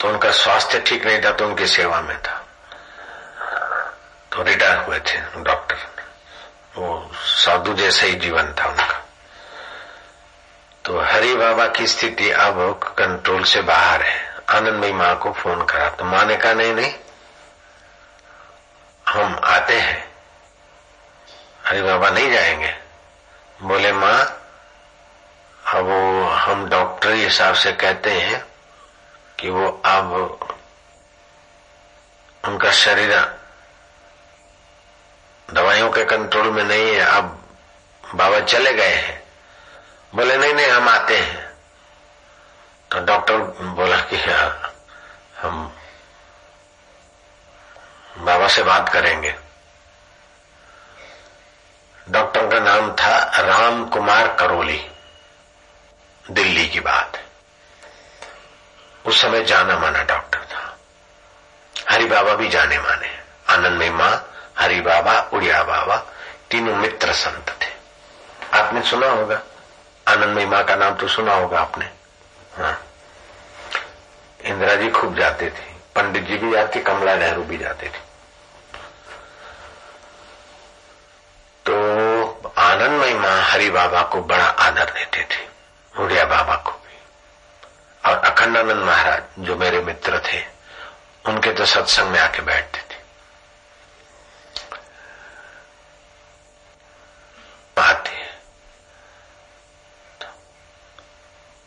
तो 0.00 0.08
उनका 0.08 0.30
स्वास्थ्य 0.32 0.80
ठीक 0.80 1.04
नहीं 1.06 1.20
था 1.24 1.30
तो 1.32 1.46
उनकी 1.46 1.66
सेवा 1.68 2.00
में 2.00 2.16
था। 2.18 2.41
तो 4.32 4.42
रिटायर 4.42 4.76
हुए 4.76 4.98
थे 4.98 5.42
डॉक्टर। 5.42 5.76
वो 6.76 7.10
साधु 7.14 7.74
जैसा 7.74 8.06
ही 8.06 8.14
जीवन 8.14 8.52
था 8.52 8.66
उनका। 8.66 9.08
तो 10.84 11.00
हरि 11.00 11.34
बाबा 11.34 11.66
की 11.66 11.86
स्थिति 11.86 12.30
अब 12.30 12.78
कंट्रोल 12.98 13.44
से 13.44 13.60
बाहर 13.60 14.02
है। 14.02 14.34
आनंदमयी 14.48 14.92
माँ 14.92 15.18
को 15.18 15.32
फ़ोन 15.32 15.64
करा। 15.64 15.90
तो 15.90 16.04
माँ 16.04 16.24
ने 16.24 16.36
कहा, 16.36 16.52
नहीं 16.52 16.74
नहीं। 16.74 16.94
हम 19.08 19.40
आते 19.44 19.80
हैं। 19.80 20.12
हरि 21.66 21.82
बाबा 21.82 22.10
नहीं 22.10 22.30
जाएँगे। 22.30 22.76
बोले, 23.62 23.92
माँ, 23.92 24.38
अब 25.66 25.84
वो 25.84 26.24
हम 26.24 26.68
डॉक्टर 26.68 27.10
हिसाब 27.10 27.54
से 27.54 27.72
कहते 27.72 28.10
हैं 28.10 28.46
कि 29.40 29.50
वो 29.50 29.82
अब 29.84 30.12
उनका 32.44 32.70
शरीर 32.70 33.41
दवाइयों 35.50 35.90
के 35.90 36.04
कंट्रोल 36.04 36.50
में 36.50 36.64
नहीं 36.64 36.94
है। 36.94 37.00
अब 37.00 37.48
बाबा 38.14 38.40
चले 38.40 38.72
गए 38.72 38.94
हैं। 38.94 39.22
बोले 40.14 40.36
नहीं 40.36 40.54
नहीं 40.54 40.66
हम 40.66 40.88
आते 40.88 41.18
हैं। 41.18 41.52
तो 42.90 43.00
डॉक्टर 43.00 43.36
बोला 43.60 44.00
कि 44.00 44.16
हाँ, 44.16 44.74
हम 45.38 45.76
बाबा 48.18 48.48
से 48.48 48.62
बात 48.62 48.88
करेंगे। 48.88 49.34
डॉक्टर 52.08 52.46
का 52.46 52.58
नाम 52.58 52.92
था 52.92 53.40
राम 53.40 53.88
कुमार 53.88 54.36
करोली। 54.36 54.90
दिल्ली 56.30 56.68
की 56.68 56.80
बात। 56.80 57.24
उस 59.06 59.22
समय 59.22 59.44
जाना 59.44 59.78
माना 59.78 60.02
डॉक्टर 60.02 60.38
था। 60.38 60.78
हरि 61.90 62.04
बाबा 62.04 62.34
भी 62.34 62.48
जाने 62.48 62.78
माने। 62.78 63.20
आनंदमय 63.48 63.90
माँ 63.90 64.28
हरि 64.56 64.80
बाबा, 64.80 65.18
उड़िया 65.32 65.62
बाबा, 65.62 65.96
तीनों 66.50 66.76
मित्र 66.76 67.12
संत 67.12 67.56
थे। 67.62 67.70
आपने 68.58 68.82
सुना 68.82 69.06
होगा? 69.06 69.40
आनंदमय 70.06 70.46
माँ 70.46 70.62
का 70.64 70.74
नाम 70.76 70.94
तो 70.96 71.08
सुना 71.08 71.34
होगा 71.34 71.60
आपने। 71.60 71.84
हाँ। 72.56 72.78
इंदिरा 74.40 74.74
जी 74.74 74.90
खूब 74.90 75.16
जाते 75.16 75.50
थे। 75.50 75.70
पंडित 75.94 76.24
जी 76.24 76.36
भी 76.38 76.50
जाते, 76.52 76.80
कमला 76.80 77.14
नेहरू 77.16 77.42
भी 77.42 77.58
जाते 77.58 77.86
थे। 77.86 78.00
तो 81.66 82.52
आनंदमय 82.58 83.14
माँ 83.14 83.40
हरि 83.42 83.70
बाबा 83.70 84.02
को 84.02 84.22
बड़ा 84.22 84.44
आदर 84.44 84.90
देते 84.90 85.22
थे, 85.24 85.46
उड़िया 85.94 86.24
बाबा 86.24 86.56
को 86.56 86.70
भी। 86.70 86.96
और 88.02 88.18
अखंडानंद 88.24 88.84
महाराज, 88.84 89.22
जो 89.38 89.56
मेरे 89.56 89.80
मित्र 89.80 90.18
थे, 90.26 90.44
उनके 91.24 91.52
तो 91.52 91.66
सत्संग 91.66 92.10
में 92.10 92.18
आके 92.20 92.42
बैठते 92.42 92.78
थे 92.80 93.00
आते 97.76 98.10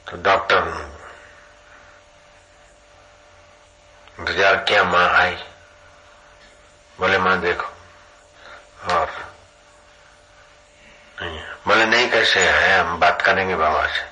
तो 0.07 0.17
डॉक्टर 0.23 0.67
इंतज़ार 4.19 4.55
किया 4.63 4.83
माँ 4.83 5.07
आई 5.11 5.35
बोले 6.99 7.17
माँ 7.17 7.39
देखो 7.41 8.93
और 8.93 9.09
नहीं 11.21 11.39
बोले 11.67 11.85
नहीं 11.85 12.09
कैसे 12.11 12.39
है 12.39 12.79
हम 12.79 12.99
बात 12.99 13.21
करेंगे 13.21 13.55
बाबा 13.55 13.85
से 13.87 14.03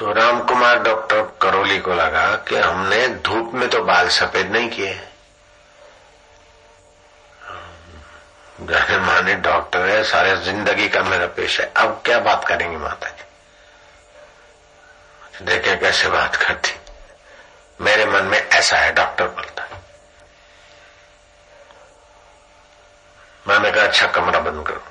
तो 0.00 0.12
राम 0.12 0.38
कुमार 0.48 0.78
डॉक्टर 0.82 1.22
करोली 1.42 1.78
को 1.78 1.94
लगा 1.94 2.20
कि 2.48 2.56
हमने 2.56 3.06
धूप 3.20 3.54
में 3.54 3.68
तो 3.70 3.82
बाल 3.84 4.08
सफ़ेद 4.08 4.50
नहीं 4.52 4.68
किए। 4.70 4.94
जाने 8.60 8.98
माने 8.98 9.34
डॉक्टर 9.42 9.88
है, 9.88 10.02
सारे 10.04 10.36
ज़िंदगी 10.36 10.88
का 10.88 11.02
मेरा 11.02 11.26
पेशा 11.36 11.62
है। 11.62 11.72
अब 11.76 12.00
क्या 12.04 12.18
बात 12.20 12.44
करेंगे 12.44 12.76
माता 12.76 13.08
जी 13.10 13.24
देखे 15.44 15.76
कैसे 15.76 16.08
बात 16.08 16.36
करती। 16.36 16.72
मेरे 17.80 18.04
मन 18.06 18.24
में 18.24 18.38
ऐसा 18.38 18.76
है, 18.76 18.92
डॉक्टर 18.94 19.28
बोलता 19.28 19.62
है। 19.62 19.70
मैंने 23.46 23.70
कहा 23.70 23.84
अच्छा 23.84 24.06
कमरा 24.08 24.40
बंद 24.40 24.66
करो। 24.66 24.82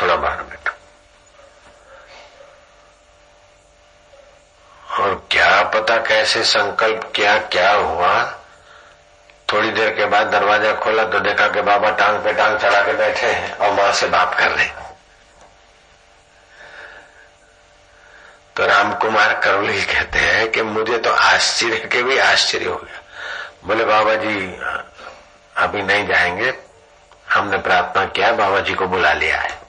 थोड़ा 0.00 0.16
बाहर 0.16 0.42
बैठो 0.42 0.70
और 4.96 5.14
क्या 5.30 5.61
पता 5.74 5.96
कैसे 6.06 6.42
संकल्प 6.44 7.10
क्या 7.14 7.36
क्या 7.48 7.70
हुआ? 7.72 8.14
थोड़ी 9.52 9.70
देर 9.70 9.90
के 9.94 10.04
बाद 10.06 10.26
दरवाज़ा 10.26 10.72
खोला 10.74 11.04
तो 11.04 11.20
देखा 11.20 11.46
कि 11.48 11.62
बाबा 11.62 11.90
टांग 11.90 12.18
पे 12.24 12.32
टांग 12.32 12.58
चढ़ा 12.58 12.80
के 12.82 12.92
बैठे 12.92 13.26
हैं 13.26 13.52
और 13.56 13.72
माँ 13.72 13.92
से 13.92 14.06
बात 14.06 14.34
कर 14.38 14.50
रहे 14.50 14.66
तो 18.56 18.66
राम 18.66 18.92
कुमार 18.94 19.32
करोली 19.40 19.82
कहते 19.82 20.18
हैं 20.18 20.50
कि 20.52 20.62
मुझे 20.62 20.98
तो 20.98 21.10
आश्चर्य 21.10 21.88
के 21.92 22.02
भी 22.02 22.18
आश्चर्य 22.18 22.64
हो 22.64 22.76
गया। 22.76 23.00
बोले, 23.64 23.84
बाबा 23.84 24.14
जी, 24.14 24.34
अभी 25.56 25.82
नहीं 25.82 26.06
जाएँगे। 26.06 26.52
हमने 27.30 27.58
प्रार्थना 27.58 28.04
किया, 28.06 28.32
बाबा 28.32 28.60
जी 28.60 28.74
को 28.74 28.86
बुला 28.86 29.12
लिया 29.12 29.40
है। 29.40 29.60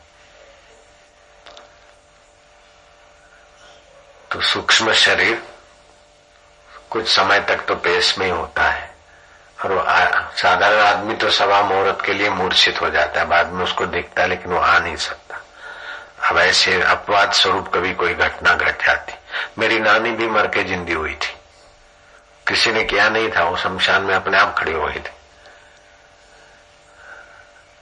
तो 4.31 4.41
सूक्ष्म 4.41 4.93
शरीर 4.93 5.41
कुछ 6.93 7.15
समय 7.15 7.39
तक 7.39 7.65
तो 7.65 7.75
पेश 7.75 8.17
में 8.17 8.25
ही 8.25 8.31
होता 8.31 8.63
है। 8.63 8.95
और 9.65 10.33
साधारण 10.38 10.79
आदमी 10.79 11.13
तो 11.13 11.29
सवा 11.29 11.62
मुहूर्त 11.62 12.05
के 12.05 12.13
लिए 12.13 12.29
मूर्छित 12.29 12.81
हो 12.81 12.89
जाता 12.89 13.19
है, 13.19 13.25
बाद 13.25 13.47
में 13.47 13.63
उसको 13.63 13.85
दिखता 13.85 14.21
है, 14.21 14.27
लेकिन 14.27 14.51
वो 14.51 14.59
आ 14.59 14.79
नहीं 14.79 14.95
सकता। 14.95 15.41
अब 16.29 16.38
ऐसे 16.38 16.81
अपवाद 16.81 17.31
स्वरूप 17.31 17.67
कभी 17.73 17.93
कोई 17.93 18.13
घटना 18.13 18.53
घट 18.53 18.85
जाती। 18.85 19.13
मेरी 19.57 19.79
नानी 19.79 20.12
भी 20.12 20.27
मर 20.27 20.47
के 20.47 20.63
जिंदी 20.63 20.93
हुई 20.93 21.13
थी। 21.13 21.35
किसी 22.47 22.71
ने 22.71 22.83
किया 22.83 23.09
नहीं 23.09 23.29
था, 23.29 23.43
वो 23.43 23.57
शमशान 23.57 24.01
में 24.01 24.15
अपने 24.15 24.38
आप 24.38 24.55
खड़ी 24.57 24.73
हुई 24.73 24.93
थी। 24.93 25.12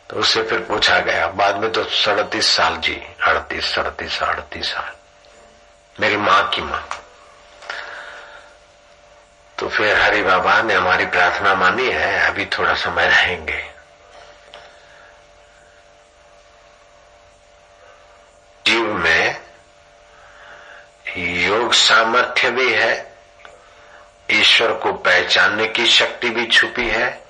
तो 0.09 0.15
उससे 0.15 0.43
फिर 0.43 0.59
पूछा 0.59 0.99
गया, 0.99 1.27
बाद 1.27 1.57
में 1.57 1.71
तो 1.71 1.83
सड़तीस 1.83 2.55
साल 2.55 2.77
जी, 2.77 3.03
अड़तीस, 3.23 3.75
सड़तीस, 3.75 4.23
अड़तीस 4.23 4.73
साल। 4.73 4.91
मेरी 5.99 6.17
माँ 6.17 6.49
की 6.49 6.61
माँ। 6.61 6.87
तो 9.61 9.67
फिर 9.69 9.95
हरि 9.95 10.21
बाबा 10.21 10.61
ने 10.61 10.73
हमारी 10.73 11.05
प्रार्थना 11.05 11.53
मानी 11.55 11.87
है, 11.87 12.27
अभी 12.27 12.45
थोड़ा 12.49 12.73
समय 12.73 13.07
रहेंगे। 13.07 13.59
जीव 18.65 18.93
में 18.93 19.35
योग 21.17 21.73
सामर्थ्य 21.73 22.49
भी 22.51 22.71
है, 22.73 22.93
ईश्वर 24.31 24.73
को 24.73 24.93
पहचानने 24.93 25.67
की 25.67 25.85
शक्ति 25.87 26.29
भी 26.29 26.45
छुपी 26.47 26.87
है, 26.89 27.21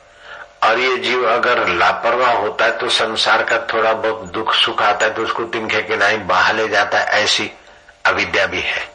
और 0.63 0.79
ये 0.79 0.95
जीव 0.99 1.27
अगर 1.29 1.67
लापरवाह 1.67 2.33
होता 2.33 2.65
है 2.65 2.77
तो 2.77 2.89
संसार 2.91 3.43
का 3.43 3.57
थोड़ा 3.73 3.93
बहुत 3.93 4.23
दुख 4.33 4.53
सुख 4.55 4.81
आता 4.81 5.05
है 5.05 5.13
तो 5.13 5.23
उसको 5.23 5.43
तिनखे 5.43 5.81
के 5.81 5.97
नाई 5.97 6.17
बाह 6.31 6.51
ले 6.51 6.67
जाता 6.67 6.99
है, 6.99 7.23
ऐसी 7.23 7.51
अविद्या 8.05 8.45
भी 8.45 8.61
है। 8.61 8.89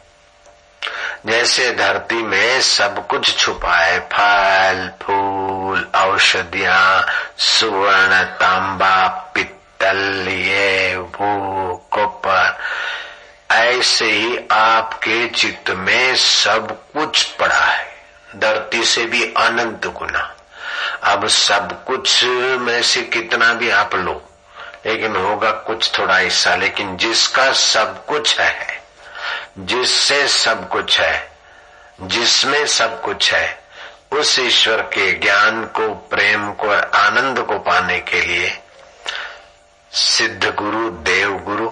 जैसे 1.27 1.71
धरती 1.71 2.15
में 2.15 2.61
सब 2.61 3.07
कुछ 3.07 3.37
छुपा 3.37 3.75
है 3.77 3.99
फल, 3.99 4.91
फूल, 5.01 5.87
औषधियाँ, 5.95 7.05
सुवर्ण, 7.37 8.23
तांबा, 8.23 9.07
पित्तल, 9.07 10.27
ये 10.27 10.97
भू 10.97 11.75
कोपर, 11.91 12.57
ऐसे 13.51 14.05
ही 14.05 14.39
आपके 14.51 15.27
चित्त 15.27 15.69
में 15.69 16.15
सब 16.15 16.71
कुछ 16.93 17.23
पड़ा 17.23 17.65
है। 17.65 17.91
धरती 18.35 18.83
से 18.83 19.05
भी 19.05 19.23
अनंत 19.23 19.87
गुना। 19.87 20.35
अब 21.03 21.27
सब 21.27 21.85
कुछ 21.85 22.23
में 22.59 22.81
से 22.83 23.01
कितना 23.01 23.53
भी 23.53 23.69
आप 23.69 23.95
लो, 23.95 24.21
लेकिन 24.85 25.15
होगा 25.15 25.51
कुछ 25.51 25.99
थोड़ा 25.99 26.17
हिस्सा, 26.17 26.55
लेकिन 26.55 26.97
जिसका 26.97 27.51
सब 27.51 28.05
कुछ 28.05 28.39
है 28.39 28.76
जिससे 29.59 30.27
सब 30.27 30.69
कुछ 30.69 30.99
है, 30.99 31.31
जिसमें 32.01 32.67
सब 32.67 33.01
कुछ 33.01 33.33
है, 33.33 33.63
उस 34.11 34.39
ईश्वर 34.39 34.81
के 34.81 35.11
ज्ञान 35.11 35.65
को, 35.65 35.93
प्रेम 35.93 36.53
को, 36.53 36.69
आनंद 36.97 37.39
को 37.39 37.59
पाने 37.59 37.99
के 37.99 38.21
लिए 38.21 38.59
सिद्ध 39.91 40.55
गुरु, 40.55 40.89
देव 40.89 41.37
गुरु 41.37 41.69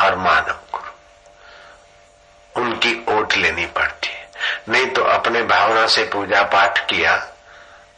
और 0.00 0.16
मानव 0.16 0.58
गुरु। 0.72 0.82
उनकी 2.62 3.04
ओट 3.08 3.36
लेनी 3.36 3.66
पड़ती 3.66 4.08
है। 4.08 4.30
नहीं 4.68 4.86
तो 4.86 5.02
अपने 5.02 5.42
भावना 5.42 5.86
से 5.86 6.04
पूजा 6.04 6.42
पाठ 6.42 6.86
किया, 6.90 7.28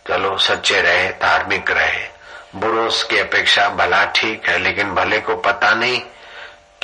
चलो 0.09 0.39
सच्चे 0.39 0.81
रहे, 0.83 1.09
धार्मिक 1.09 1.71
रहे 1.71 2.09
बुरों 2.57 2.89
की 2.91 3.19
अपेक्षा 3.19 3.69
भला 3.69 4.05
ठीक 4.05 4.49
है, 4.49 4.59
लेकिन 4.59 4.95
भले 4.95 5.21
को 5.21 5.37
पता 5.37 5.75
नहीं 5.75 6.03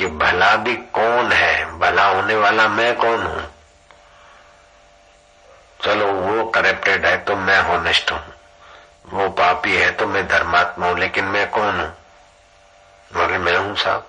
कि 0.00 0.06
भला 0.06 0.56
भी 0.56 0.76
कौन 0.76 1.32
है? 1.32 1.78
भला 1.78 2.04
होने 2.04 2.36
वाला 2.36 2.68
मैं 2.68 2.96
कौन 2.96 3.22
हूँ? 3.22 3.54
चलो, 5.84 6.06
वो 6.06 6.44
करप्टेड 6.44 7.06
है 7.06 7.16
तो 7.16 7.36
मैं 7.36 7.62
होनेस्ट 7.62 8.12
हूँ। 8.12 8.34
वो 9.06 9.28
पापी 9.28 9.76
है 9.76 9.90
तो 9.90 10.06
मैं 10.06 10.28
धर्मात्मा 10.28 10.86
हूँ, 10.86 10.98
लेकिन 10.98 11.24
मैं 11.24 11.50
कौन 11.50 11.80
हूँ? 11.80 11.88
बोले, 13.12 13.38
मैं 13.38 13.56
हूँ 13.56 13.76
साहब। 13.76 14.08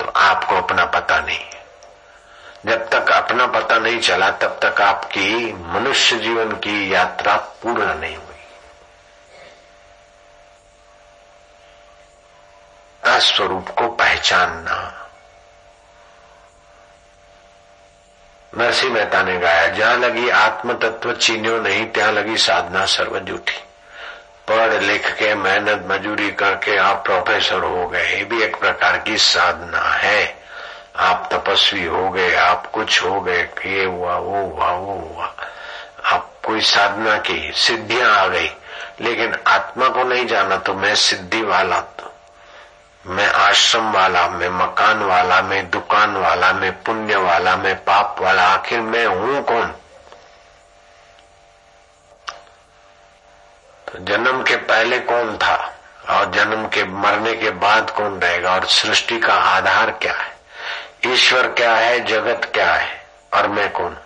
तो 0.00 0.12
आपको 0.16 0.56
अपना 0.56 0.84
पता 0.84 1.20
नहीं 1.20 1.44
जब 2.66 2.88
तक 2.88 3.10
अपना 3.10 3.46
पता 3.46 3.78
नहीं 3.78 4.00
चला, 4.00 4.30
तब 4.30 4.60
तक 4.62 4.80
आपकी 4.80 5.52
मनुष्य 5.52 6.18
जीवन 6.18 6.52
की 6.52 6.94
यात्रा 6.94 7.36
पूर्ण 7.36 7.94
नहीं 7.94 8.16
हुई। 8.16 8.27
स्वरूप 13.16 13.68
को 13.68 13.88
पहचानना। 13.88 14.94
नरसिंह 18.52 18.92
मेहता 18.92 19.22
ने 19.22 19.38
गाया, 19.38 19.66
जहाँ 19.66 19.96
लगी 19.96 20.28
आत्म 20.28 20.72
तत्व 20.72 21.12
चीन्यो 21.12 21.58
नहीं, 21.58 21.86
त्या 21.86 22.10
लगी 22.10 22.36
साधना 22.36 22.84
सर्व 22.86 23.18
जूठी 23.18 23.64
पढ़ 24.48 24.72
लिख 24.72 25.12
के 25.12 25.34
मेहनत 25.34 25.84
मजूरी 25.88 26.30
करके 26.30 26.76
आप 26.76 27.04
प्रोफेसर 27.04 27.64
हो 27.64 27.88
गए, 27.88 28.16
ये 28.16 28.24
भी 28.24 28.42
एक 28.42 28.56
प्रकार 28.56 28.98
की 28.98 29.18
साधना 29.18 29.80
है। 29.80 30.38
आप 30.96 31.28
तपस्वी 31.32 31.84
हो 31.84 32.10
गए, 32.10 32.34
आप 32.34 32.66
कुछ 32.66 33.04
हो 33.04 33.20
गए, 33.20 33.42
ये 33.66 33.84
हुआ, 33.84 34.16
वो 34.16 34.44
हुआ 34.46 34.70
वो 34.70 35.14
हुआ। 35.14 35.34
आप 36.04 36.32
कोई 36.46 36.60
साधना 36.60 37.16
की 37.18 37.52
सिद्धियाँ 37.54 38.10
आ 38.16 38.26
गई, 38.26 38.50
लेकिन 39.00 39.36
आत्मा 39.46 39.88
को 39.88 40.04
नहीं 40.04 40.26
जाना 40.26 40.56
तो 40.56 40.74
मैं 40.74 40.94
सिद्धि 40.94 41.42
वाला 41.42 41.80
मैं 43.08 43.32
आश्रम 43.32 43.92
वाला, 43.92 44.28
मैं 44.28 44.48
मकान 44.48 44.98
वाला, 44.98 45.42
मैं 45.42 45.70
दुकान 45.70 46.16
वाला, 46.16 46.52
मैं 46.52 46.82
पुण्य 46.82 47.16
वाला, 47.16 47.56
मैं 47.56 47.84
पाप 47.84 48.16
वाला, 48.20 48.42
आखिर 48.42 48.80
मैं 48.80 49.06
हूँ 49.06 49.42
कौन? 49.42 49.66
तो 53.86 53.98
जन्म 53.98 54.42
के 54.42 54.56
पहले 54.56 54.98
कौन 54.98 55.36
था 55.36 55.74
और 56.08 56.30
जन्म 56.30 56.68
के 56.68 56.84
मरने 56.84 57.34
के 57.34 57.50
बाद 57.50 57.90
कौन 57.90 58.20
रहेगा 58.20 58.54
और 58.54 58.66
सृष्टि 58.66 59.20
का 59.20 59.34
आधार 59.34 59.90
क्या 59.90 60.14
है? 60.14 60.36
ईश्वर 61.06 61.48
क्या 61.48 61.76
है? 61.76 62.00
जगत 62.04 62.50
क्या 62.54 62.74
है? 62.74 63.06
और 63.34 63.48
मैं 63.48 63.72
कौन? 63.72 63.96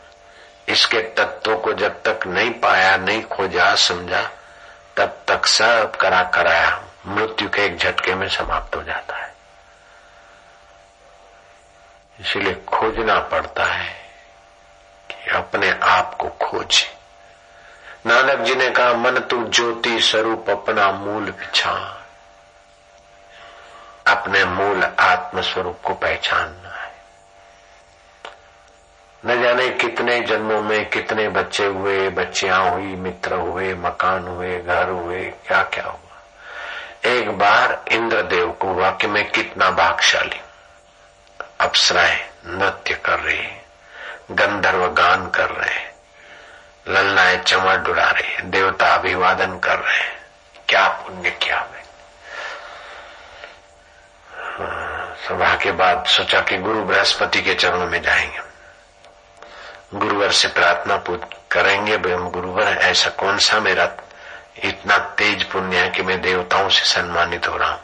इसके 0.69 0.99
तत्वों 0.99 1.57
को 1.57 1.73
जब 1.73 2.03
तक 2.03 2.27
नहीं 2.27 2.51
पाया, 2.51 2.97
नहीं 2.97 3.23
खोजा, 3.23 3.75
समझा, 3.75 4.23
तब 4.97 5.19
तक 5.29 5.47
सब 5.47 5.97
करा 5.97 6.23
कराया 6.23 6.83
मृत्यु 7.07 7.49
के 7.51 7.65
एक 7.65 7.79
झटके 7.79 8.15
में 8.15 8.29
समाप्त 8.29 8.77
हो 8.77 8.83
जाता 8.83 9.17
है। 9.17 9.35
इसीलिए 12.21 12.55
खोजना 12.55 13.19
पड़ता 13.21 13.65
है 13.65 13.95
कि 15.11 15.31
अपने 15.31 15.71
आप 15.71 16.15
को 16.15 16.29
खोज। 16.29 16.85
नानक 18.07 18.39
जी 18.39 18.55
ने 18.55 18.71
कहा, 18.71 18.93
मन 18.93 19.19
तू 19.19 19.49
ज्योति 19.49 20.01
स्वरूप 20.01 20.51
अपना 20.51 20.93
मूल 20.93 21.31
पहचान। 21.31 21.99
अपने 24.07 24.45
मूल 24.45 24.85
आत्म 24.85 25.41
स्वरूप 25.41 25.81
को 25.85 25.95
पहचानना 25.95 26.69
है। 26.69 26.95
न 29.27 29.43
जाने 29.43 29.71
कितने 29.71 30.21
जन्मों 30.21 30.63
में 30.63 30.91
कितने 30.91 31.29
बच्चे 31.29 31.67
हुए, 31.67 32.11
बच्चियाँ 32.11 32.71
हुई, 32.71 32.95
मित्र 32.97 33.35
हुए, 33.35 33.75
मकान 33.75 34.29
हुए, 34.29 34.61
घर 34.61 34.89
हुए 34.89 35.25
क्या 35.25 35.63
क्या 35.63 35.85
हुआ। 35.85 36.12
एक 37.03 37.31
बार 37.31 37.85
इंद्रदेव 37.93 38.51
को 38.51 38.69
हुआ 38.69 38.91
कि 38.91 39.07
मैं 39.07 39.31
कितना 39.31 39.71
भागशाली। 39.71 40.41
अप्सराएँ 41.61 42.19
नृत्य 42.47 42.95
कर 42.95 43.19
रही, 43.19 43.49
गंधर्व 44.31 44.87
गान 44.93 45.29
कर 45.31 45.51
रहे 45.51 45.75
हैं 45.75 45.91
ललनाए 46.89 47.37
चमट 47.39 47.89
उड़ा 47.89 48.11
रहे, 48.11 48.43
देवता 48.43 48.95
अभिवादन 48.95 49.59
कर 49.59 49.79
रहे 49.79 49.99
हैं 49.99 50.21
क्या 50.69 50.87
पुण्य, 50.89 51.31
क्या 51.43 51.61
मैं 51.73 51.83
सभा 55.29 55.55
के 55.57 55.73
बाद 55.73 56.05
सोचा 56.07 56.41
कि 56.41 56.57
गुरु 56.59 56.83
बृहस्पति 56.83 57.43
के 57.43 57.55
चरणों 57.55 57.87
में 57.87 58.01
जाएँगे 58.03 58.51
गुरुवर 59.95 60.31
से 60.33 60.49
प्रार्थना 60.49 61.03
करेंगे 61.51 61.97
हम 62.13 62.31
गुरुवर 62.31 62.63
ऐसा 62.63 63.11
कौन 63.11 63.39
सा 63.39 63.61
मेरा 63.61 63.87
इतना 64.65 64.99
तेज 64.99 65.43
पुण्य 65.45 65.77
है 65.77 65.89
कि 65.91 66.03
मैं 66.03 66.21
देवताओं 66.21 66.69
से 66.69 66.85
सम्मानित 66.85 67.49
हो 67.49 67.57
रहा 67.57 67.71
हूँ। 67.71 67.81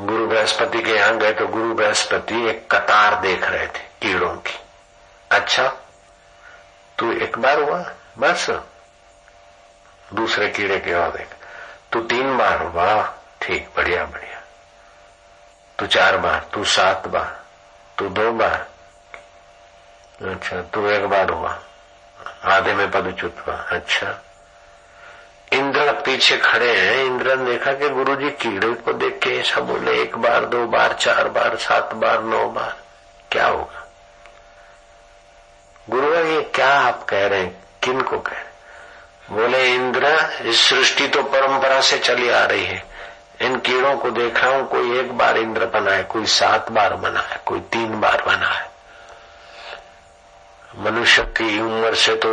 गुरु 0.00 0.26
बृहस्पति 0.26 0.82
के 0.82 0.90
यहाँ 0.90 1.16
गए 1.18 1.32
तो 1.32 1.46
गुरु 1.46 1.74
बृहस्पति 1.74 2.46
एक 2.48 2.74
कतार 2.74 3.20
देख 3.20 3.44
रहे 3.44 3.66
थे 3.66 3.86
कीड़ों 4.02 4.34
की। 4.36 4.58
अच्छा 5.30 5.68
तू 6.98 7.12
एक 7.12 7.38
बार 7.38 7.60
हुआ? 7.60 7.82
बस। 8.18 8.50
दूसरे 10.14 10.48
कीड़े 10.48 10.78
के 10.78 10.94
और 10.94 11.10
देख। 11.12 11.34
तू 11.92 12.00
तीन 12.00 12.36
बार 12.38 12.62
हुआ? 12.62 13.14
ठीक, 13.42 13.68
बढ़िया 13.76 14.04
बढ़िया। 14.04 14.40
तू 15.78 15.86
चार 15.86 16.16
बार, 16.16 16.48
तू 16.52 16.64
सात 16.64 17.06
बार, 17.06 17.40
तू 17.98 18.08
दो 18.08 18.32
बार। 18.32 18.66
अच्छा 20.30 20.62
तू 20.62 20.86
एक 20.88 21.06
बार 21.06 21.30
हुआ। 21.30 21.58
आधे 22.58 22.74
में 22.74 22.90
पदच्युत 22.90 23.36
हुआ 23.46 23.56
अच्छा। 23.56 24.22
इंद्र 25.52 25.92
पीछे 25.92 26.36
खड़े 26.36 26.76
हैं। 26.76 27.04
इंद्र 27.04 27.36
ने 27.36 27.50
देखा 27.50 27.72
कि 27.72 27.88
गुरुजी 27.88 28.30
कीड़े 28.30 28.74
को 28.74 28.92
देख 28.92 29.18
के 29.22 29.38
ऐसा 29.38 29.60
बोले, 29.60 30.02
एक 30.02 30.16
बार, 30.16 30.44
दो 30.44 30.66
बार, 30.66 30.92
चार 30.92 31.28
बार, 31.28 31.56
सात 31.56 31.94
बार, 31.94 32.22
नौ 32.22 32.48
बार। 32.48 32.76
क्या 33.30 33.46
होगा? 33.46 33.84
गुरु 35.90 36.14
ये 36.14 36.42
क्या 36.42 36.80
आप 36.80 37.02
कह 37.02 37.26
रहे 37.26 37.40
हैं? 37.40 37.64
किन 37.82 38.00
को 38.00 38.18
कह 38.18 38.32
रहे 38.32 38.48
बोले, 39.30 39.74
इंद्र, 39.74 40.30
इस 40.42 40.68
सृष्टि 40.68 41.08
तो 41.08 41.22
परंपरा 41.22 41.80
से 41.80 41.98
चली 41.98 42.30
आ 42.30 42.44
रही 42.44 42.64
है। 42.64 42.84
इन 43.40 43.58
कीड़ों 43.58 43.96
को 43.96 44.10
देख 44.10 44.44
रहा 44.44 44.56
हूँ, 44.56 44.68
कोई 44.68 44.98
एक 44.98 45.12
बार 45.12 45.36
इंद्र 45.36 45.66
बना 45.66 45.92
है, 45.92 46.02
कोई 46.02 46.26
सात 46.26 46.70
बार 46.70 46.94
बना 46.94 47.20
है, 47.20 47.40
कोई 47.46 47.60
तीन 47.60 48.00
बार 48.00 48.22
बना 48.22 48.48
है। 48.48 48.77
मनुष्य 50.76 51.22
की 51.22 51.60
उम्र 51.60 51.94
से 51.94 52.14
तो 52.14 52.28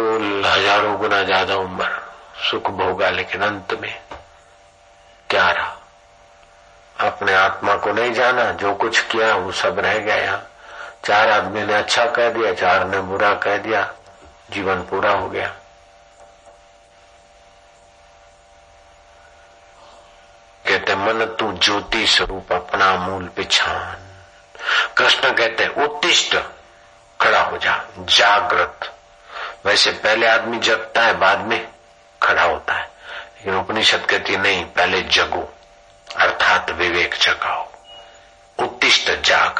हज़ारों 0.49 0.97
गुना 0.97 1.23
ज़्यादा 1.23 1.55
उम्र, 1.55 2.01
सुख 2.51 2.69
भोगा 2.69 3.09
लेकिन 3.09 3.41
अंत 3.41 3.73
में 3.73 4.01
क्या 5.29 5.51
रहा? 5.51 5.77
अपने 6.99 7.33
आत्मा 7.33 7.75
को 7.75 7.91
नहीं 7.91 8.13
जाना, 8.13 8.51
जो 8.51 8.73
कुछ 8.73 8.99
किया, 8.99 9.35
वो 9.35 9.51
सब 9.51 9.79
रह 9.79 9.97
गया। 9.97 10.43
चार 11.05 11.29
आदमी 11.29 11.63
ने 11.63 11.73
अच्छा 11.73 12.05
कह 12.05 12.29
दिया, 12.29 12.53
चार 12.53 12.85
ने 12.85 12.99
बुरा 12.99 13.33
कह 13.33 13.57
दिया, 13.57 13.93
जीवन 14.51 14.81
पूरा 14.81 15.11
हो 15.11 15.29
गया। 15.29 15.47
कहते, 20.67 20.95
मन 20.95 21.25
तू 21.25 21.51
ज्योति 21.51 22.07
स्वरूप, 22.07 22.53
अपना 22.53 22.95
मूल 22.95 23.27
पिछान। 23.27 23.97
कृष्ण 24.97 25.31
कहते, 25.31 25.67
उत्तिष्ट। 25.67 26.35
खड़ा 27.25 27.41
हो 27.41 27.57
जा, 27.57 27.85
जागृत। 27.99 28.93
वैसे 29.65 29.91
पहले 29.91 30.27
आदमी 30.27 30.57
जगता 30.57 31.01
है, 31.01 31.13
बाद 31.13 31.39
में 31.39 31.67
खड़ा 32.23 32.43
होता 32.43 32.73
है। 32.73 32.83
लेकिन 32.83 33.55
उपनिषद 33.55 34.05
कहती 34.09 34.37
नहीं, 34.37 34.65
पहले 34.65 35.01
जगो, 35.01 35.53
अर्थात 36.17 36.71
विवेक 36.71 37.15
जगाओ। 37.21 37.71
उत्तिष्ट, 38.59 39.11
जाग। 39.11 39.59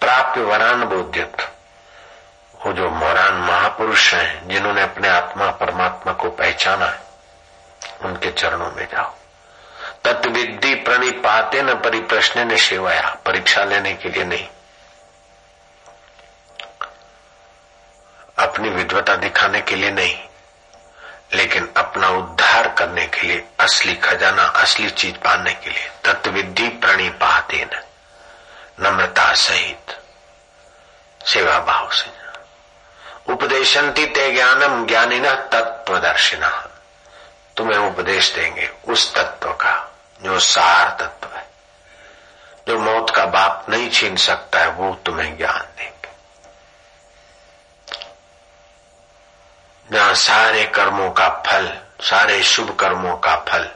प्राप्य 0.00 0.40
वरान 0.40 0.84
बोध्यत। 0.84 1.52
वो 2.66 2.72
जो 2.72 2.90
मोरान 2.90 3.32
महापुरुष 3.32 4.14
हैं, 4.14 4.48
जिन्होंने 4.48 4.82
अपने 4.82 5.08
आत्मा, 5.08 5.50
परमात्मा 5.50 6.12
को 6.12 6.30
पहचाना 6.30 6.86
है, 6.86 7.00
उनके 8.00 8.32
चरणों 8.32 8.72
में 8.72 8.86
जाओ। 8.86 9.14
तत्विद्धि 10.04 10.74
प्रणिपाते 10.74 11.62
न 11.62 11.74
परिप्रश्न 11.74 12.48
ने 12.48 12.58
सेवाया, 12.58 13.16
परीक्षा 13.26 13.64
लेने 13.64 13.94
के 13.94 14.08
लिए 14.08 14.24
नहीं। 14.24 14.48
अपनी 18.56 18.68
विद्वता 18.68 19.16
दिखाने 19.16 19.60
के 19.60 19.76
लिए 19.76 19.90
नहीं, 19.90 20.24
लेकिन 21.34 21.72
अपना 21.76 22.08
उद्धार 22.08 22.68
करने 22.68 23.06
के 23.06 23.26
लिए, 23.26 23.44
असली 23.60 23.94
खजाना, 23.94 24.42
असली 24.42 24.90
चीज़ 24.90 25.14
पाने 25.14 25.54
के 25.54 25.70
लिए 25.70 25.90
तत्विधि 26.04 26.68
प्रणिपाते 26.68 27.68
न 27.72 27.80
नम्रता 28.80 29.34
सहित। 29.34 30.00
सेवा 31.26 31.58
भाव 31.58 31.90
से। 31.90 32.10
उपदेशंती 33.32 34.06
ते 34.06 34.32
ज्ञानम 34.32 34.86
ज्ञानी 34.86 35.20
न 35.20 35.32
तत्वदर्शिना 35.32 36.68
तुम्हें 37.56 37.78
उपदेश 37.78 38.34
देंगे 38.34 38.70
उस 38.88 39.14
तत्व 39.14 39.52
का, 39.52 39.94
जो 40.22 40.38
सार 40.38 40.96
तत्व 41.00 41.36
है। 41.36 41.50
जो 42.68 42.78
मौत 42.78 43.12
का 43.16 43.26
बाप 43.26 43.66
नहीं 43.68 43.90
छीन 43.90 44.16
सकता 44.16 44.58
है, 44.58 44.68
वो 44.68 44.94
तुम्हें 45.06 45.38
ज्ञान 45.38 45.60
देंगे। 45.78 45.95
जहाँ 49.92 50.14
सारे 50.14 50.64
कर्मों 50.64 51.10
का 51.10 51.28
फल, 51.28 51.78
सारे 52.00 52.42
शुभ 52.42 52.76
कर्मों 52.76 53.16
का 53.16 53.36
फल 53.36 53.70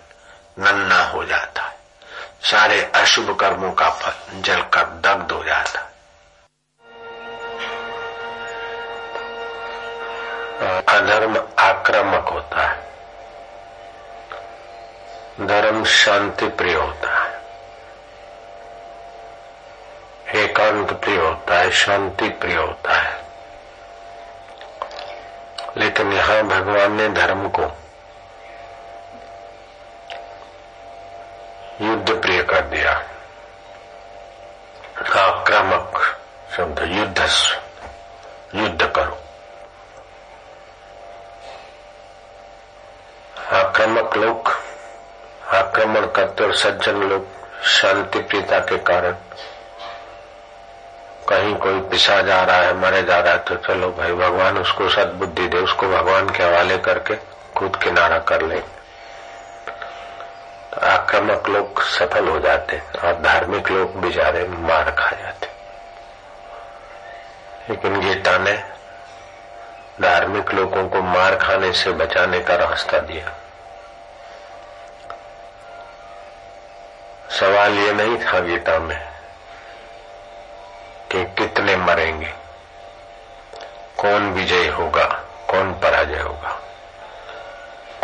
नन्ना 0.59 1.05
हो 1.05 1.25
जाता 1.25 1.63
है। 1.63 1.77
सारे 2.43 2.93
अशुभ 2.95 3.39
कर्मों 3.41 3.73
का 3.73 3.91
फल 3.91 4.41
जलकर 4.41 4.83
दग्ध 4.83 5.33
हो 5.33 5.45
जाता 5.45 5.81
है। 5.81 5.91
अधर्म 10.83 11.37
आक्रामक 11.59 12.29
होता 12.29 12.69
है। 12.69 12.91
धर्म 15.47 15.85
शांति 15.85 16.49
प्रिय 16.49 16.75
होता 16.75 17.25
है। 17.25 17.41
एकांत 20.45 20.93
प्रिय 20.93 21.17
होता 21.17 21.59
है 21.59 21.71
शांति 21.71 22.29
प्रिय 22.29 22.57
होता 22.57 22.93
है। 22.93 23.30
लेकिन 25.81 26.13
यहाँ 26.13 26.43
भगवान 26.43 26.93
ने 26.93 27.09
धर्म 27.09 27.49
को 27.49 27.63
युद्ध 31.81 32.21
प्रिय 32.23 32.43
कर 32.43 32.61
दिया। 32.61 32.93
आक्रामक 35.17 36.19
शब्द 36.57 36.79
युद्ध 36.83 37.29
युद्ध 38.55 38.87
करो। 38.87 39.19
आक्रामक 43.57 44.17
लोग 44.17 44.49
आक्रमण 45.55 46.07
करते 46.07 46.45
और 46.45 46.55
सज्जन 46.55 46.97
लोग 46.97 47.27
शांति, 47.65 48.19
प्रियता 48.21 48.59
के 48.59 48.79
कारण 48.79 49.17
कहीं 51.31 51.55
कोई 51.55 51.81
पिसा 51.81 52.21
जा 52.23 52.43
रहा 52.45 52.57
है, 52.57 52.75
मरे 52.75 53.03
जा 53.03 53.19
रहा 53.21 53.33
है 53.33 53.39
तो 53.39 53.57
चलो 53.57 53.91
भाई, 53.91 54.13
भगवान 54.13 54.59
उसको 54.59 54.89
सदबुद्धि 54.89 55.47
दे, 55.49 55.59
उसको 55.59 55.89
भगवान 55.89 56.31
के 56.31 56.43
हवाले 56.43 56.79
करके 56.79 57.15
खुद 57.57 57.77
किनारा 57.77 58.19
कर 58.19 58.43
ले। 58.43 58.61
तो 60.71 60.81
आक्रामक 60.87 61.49
लोग 61.49 61.83
सफल 61.83 62.29
हो 62.29 62.39
जाते, 62.39 62.83
और 63.05 63.21
धार्मिक 63.21 63.71
लोग 63.71 64.01
बेचारे 64.01 64.49
मार 64.49 64.91
खा 64.91 65.11
जाते। 65.11 65.49
लेकिन 67.69 68.01
गीता 68.01 68.39
ने 68.39 68.53
धार्मिक 70.03 70.51
लोगों 70.51 70.89
को 70.89 71.03
मार 71.03 71.37
खाने 71.37 71.73
से 71.73 71.91
बचाने 71.93 72.41
का 72.41 72.55
रास्ता 72.57 72.99
दिया। 72.99 73.33
सवाल 77.41 77.73
ये 77.73 77.93
नहीं 77.93 78.19
था 78.19 78.41
गीता 78.41 78.79
में 78.79 79.11
कि 81.11 81.25
कितने 81.39 81.77
मरेंगे? 81.77 82.33
कौन 83.99 84.31
विजय 84.33 84.69
होगा? 84.69 85.05
कौन 85.51 85.73
पराजय 85.73 86.21
होगा? 86.21 86.59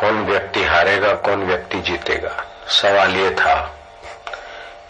कौन 0.01 0.25
व्यक्ति 0.25 0.65
हारेगा? 0.65 1.15
कौन 1.15 1.45
व्यक्ति 1.45 1.81
जीतेगा? 1.81 2.37
सवाल 2.69 3.17
ये 3.17 3.31
था 3.31 3.55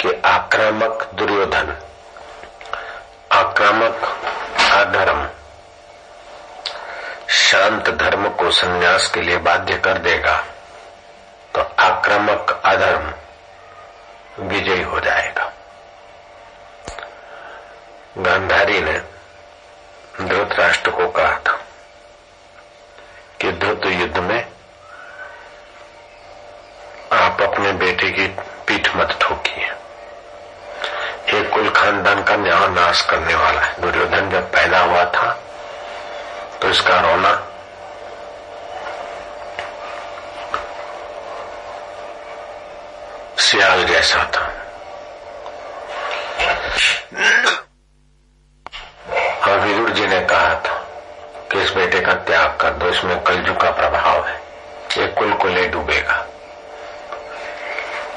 कि 0.01 0.23
आक्रामक 0.25 1.11
दुर्योधन, 1.15 1.77
आक्रामक 3.33 4.05
अधर्म 4.73 5.29
शांत 7.29 7.91
धर्म 7.91 8.29
को 8.29 8.51
संन्यास 8.51 9.09
के 9.09 9.23
लिए 9.23 9.37
बाध्य 9.37 9.77
कर 9.79 9.99
देगा 9.99 10.37
तो 11.55 11.61
आक्रामक 11.79 12.61
अधर्म 12.65 13.13
विजयी 14.49 14.83
हो 14.83 15.01
जाएगा। 15.01 15.53
गांधारी 18.19 18.81
ने 18.81 18.99
ध्रुत 20.23 20.53
राष्ट्र 20.53 20.91
को 20.91 21.09
कहा 21.09 21.39
था 21.39 21.53
कि 23.41 23.53
ध्रुत 23.53 23.87
युद्ध 23.87 24.19
में 24.19 24.47
आप 27.13 27.43
अपने 27.43 27.73
बेटे 27.73 28.11
की 28.11 28.27
पीठ 28.67 28.97
मत 28.97 29.19
ठोकिए। 29.21 29.65
एक 31.39 31.51
कुल 31.51 31.71
खानदान 31.71 32.23
का 32.23 32.37
न्याय 32.37 32.69
नाश 32.69 33.01
करने 33.01 33.35
वाला 33.35 33.61
है। 33.61 33.81
दुर्योधन 33.81 34.31
जब 34.31 34.53
पैदा 34.53 34.81
हुआ 34.81 35.05
था 35.05 35.31
तो 36.63 36.69
इसका 36.69 37.01
रोना 37.01 37.35
सियाल 43.39 43.85
जैसा 43.85 44.25
था 44.25 44.53
और 49.49 49.59
विदुर 49.61 49.91
जी 49.91 50.07
ने 50.07 50.21
कहा 50.21 50.55
था 50.55 50.75
कि 52.07 52.15
त्याग 52.27 52.57
कर 52.61 52.71
दो, 52.71 52.89
इसमें 52.89 53.23
कलजु 53.23 53.55
का 53.55 53.71
प्रभाव 53.71 54.27
है। 54.27 54.41
ये 54.99 55.07
कुल 55.07 55.33
को 55.33 55.49
ले 55.49 55.67
डूबेगा। 55.69 56.27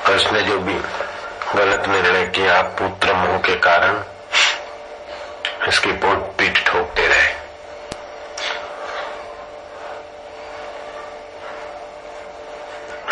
और 0.07 0.15
इसने 0.15 0.41
जो 0.41 0.59
भी 0.59 0.73
गलत 1.55 1.87
निर्णय 1.87 2.25
किया, 2.25 2.61
पुत्र 2.61 3.13
मोह 3.13 3.37
के 3.37 3.55
कारण, 3.55 4.03
इसकी 5.67 5.91
पोट 5.91 6.17
पीठ 6.37 6.65
ठोकते 6.65 7.07
रहे। 7.07 7.27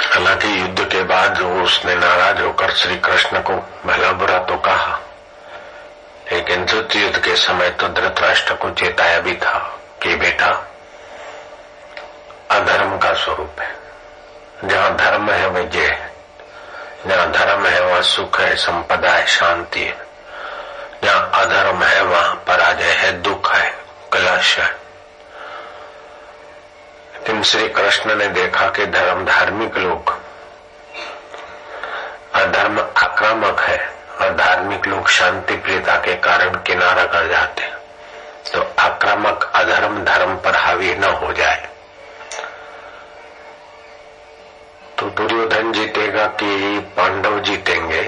हालाँकि 0.07 0.61
युद्ध 0.61 0.85
के 0.85 1.03
बाद 1.03 1.35
जो 1.35 1.49
उसने 1.63 1.95
नाराज़ 1.95 2.41
होकर 2.41 2.71
श्री 2.71 2.95
कृष्ण 2.97 3.39
को 3.39 3.53
भला 3.85 4.11
बुरा 4.11 4.37
तो 4.39 4.55
कहा, 4.57 4.99
लेकिन 6.31 6.65
युद्ध 6.95 7.17
के 7.17 7.35
समय 7.35 7.69
तो 7.69 7.87
धृतराष्ट्र 7.89 8.53
को 8.53 8.69
चेताया 8.69 9.19
भी 9.19 9.33
था 9.33 9.57
कि 10.03 10.15
बेटा 10.15 10.66
स्वरूप 13.17 13.59
है। 13.59 13.75
जहाँ 14.63 14.95
धर्म 14.95 15.31
है 15.31 15.49
विजय 15.49 15.87
है। 15.87 16.11
जहाँ 17.07 17.31
धर्म 17.31 17.65
है, 17.65 17.81
वहाँ 17.81 18.01
सुख 18.01 18.39
है, 18.39 18.55
संपदा 18.55 19.11
है, 19.11 19.27
शांति 19.27 19.81
है। 19.81 20.07
जहाँ 21.03 21.31
अधर्म 21.33 21.83
है, 21.83 22.03
वहाँ 22.03 22.35
पराजय 22.35 22.91
है, 22.91 23.21
दुख 23.21 23.55
है, 23.55 23.69
कलश 24.13 24.59
है। 24.59 24.87
लेकिन 27.13 27.43
श्री 27.43 27.69
कृष्ण 27.69 28.15
ने 28.15 28.27
देखा 28.27 28.69
कि 28.69 28.85
धर्म 28.85 29.25
धार्मिक 29.25 29.77
लोग, 29.77 30.19
अधर्म 32.33 32.79
आक्रामक 32.79 33.59
है 33.59 33.95
और 34.21 34.33
धार्मिक 34.33 34.87
लोग 34.87 35.09
शांति 35.09 35.55
प्रियता 35.55 35.95
के 35.95 36.15
कारण 36.15 36.49
किनारा 36.49 37.03
कर 37.03 37.27
जाते 37.27 37.61
हैं। 37.61 37.77
तो 38.53 38.73
आक्रामक 38.79 39.51
अधर्म, 39.55 40.03
धर्म 40.03 40.35
पर 40.37 40.55
हावी 40.55 40.95
न 40.95 41.03
हो 41.03 41.33
जाए। 41.33 41.69
तो 44.97 45.05
दुर्योधन 45.05 45.71
जीतेगा 45.71 46.27
कि 46.27 46.79
पांडव 46.97 47.39
जीतेंगे? 47.39 48.01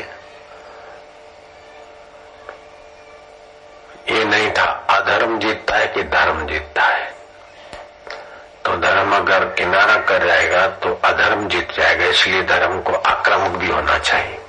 ये 4.10 4.25
नहीं 4.25 4.52
था। 4.52 4.88
अधर्म 4.89 5.39
जीतता 5.39 5.75
है 5.75 5.88
कि 5.88 6.04
धर्म 6.04 6.47
जीतता 6.47 6.82
है? 6.82 7.13
तो 8.65 8.78
धर्म 8.78 9.15
अगर 9.15 9.45
किनारा 9.45 9.95
कर 9.95 10.25
जाएगा 10.28 10.67
तो 10.67 11.02
अधर्म 11.04 11.47
जीत 11.47 11.71
जाएगा, 11.71 12.06
इसलिए 12.06 12.43
धर्म 12.43 12.82
को 12.82 12.93
आक्रामक 12.93 13.52
भी 13.52 13.67
होना 13.67 13.97
चाहिए। 13.97 14.39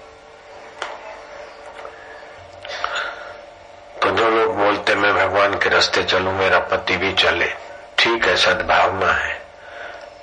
तो 4.03 4.11
जो 4.11 4.31
लोग 4.31 4.57
बोलते, 4.57 4.95
मैं 4.95 5.15
भगवान 5.15 5.59
के 5.59 5.69
रास्ते 5.69 6.03
चलू, 6.03 6.33
मेरा 6.33 6.59
पति 6.59 6.97
भी 6.97 7.13
चले। 7.13 7.53
ठीक 7.99 8.27
है, 8.27 8.37
सद्भावना 8.37 9.13
है। 9.13 9.43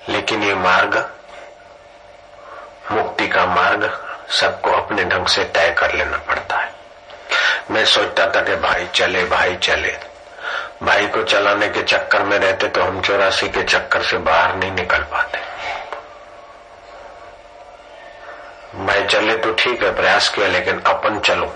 लेकिन 0.09 0.43
ये 0.43 0.55
मार्ग 0.55 1.13
मुक्ति 2.91 3.27
का 3.27 3.45
मार्ग 3.45 3.89
सबको 4.31 4.71
अपने 4.71 5.03
ढंग 5.03 5.27
से 5.27 5.43
तय 5.43 5.75
कर 5.77 5.93
लेना 5.93 6.17
पड़ता 6.17 6.57
है। 6.57 6.71
मैं 7.71 7.85
सोचता 7.85 8.25
था 8.31 8.41
कि 8.41 8.55
भाई 8.55 8.87
चले 8.95 9.23
भाई 9.25 9.55
चले। 9.55 9.97
भाई 10.83 11.07
को 11.07 11.23
चलाने 11.23 11.67
के 11.69 11.81
चक्कर 11.83 12.23
में 12.23 12.37
रहते 12.39 12.67
तो 12.67 12.81
हम 12.81 13.01
चौरासी 13.01 13.49
के 13.49 13.63
चक्कर 13.63 14.03
से 14.03 14.17
बाहर 14.17 14.55
नहीं 14.55 14.71
निकल 14.71 15.03
पाते। 15.11 15.39
मैं 18.77 19.07
चले 19.07 19.37
तो 19.37 19.53
ठीक 19.53 19.83
है, 19.83 19.93
प्रयास 19.95 20.29
किया, 20.29 20.47
लेकिन 20.47 20.79
अपन 20.79 21.19
चलो। 21.19 21.53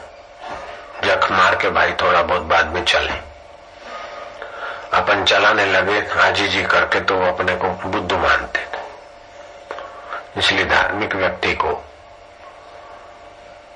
जख 1.03 1.31
मार 1.31 1.55
के 1.55 1.69
भाई 1.69 1.91
थोड़ा 1.91 2.21
बहुत 2.21 2.41
बाद 2.41 2.67
में 2.67 2.83
चले। 2.85 3.19
अपन 4.93 5.23
चलाने 5.25 5.65
लगे 5.65 5.97
हाजी 6.11 6.47
जी 6.47 6.63
करके 6.63 6.99
तो 6.99 7.15
वो 7.15 7.25
अपने 7.25 7.55
को 7.55 7.67
बुद्ध 7.67 8.11
मानते। 8.13 8.70
इसलिए 10.37 10.65
धार्मिक 10.65 11.15
व्यक्ति 11.15 11.53
को 11.55 11.71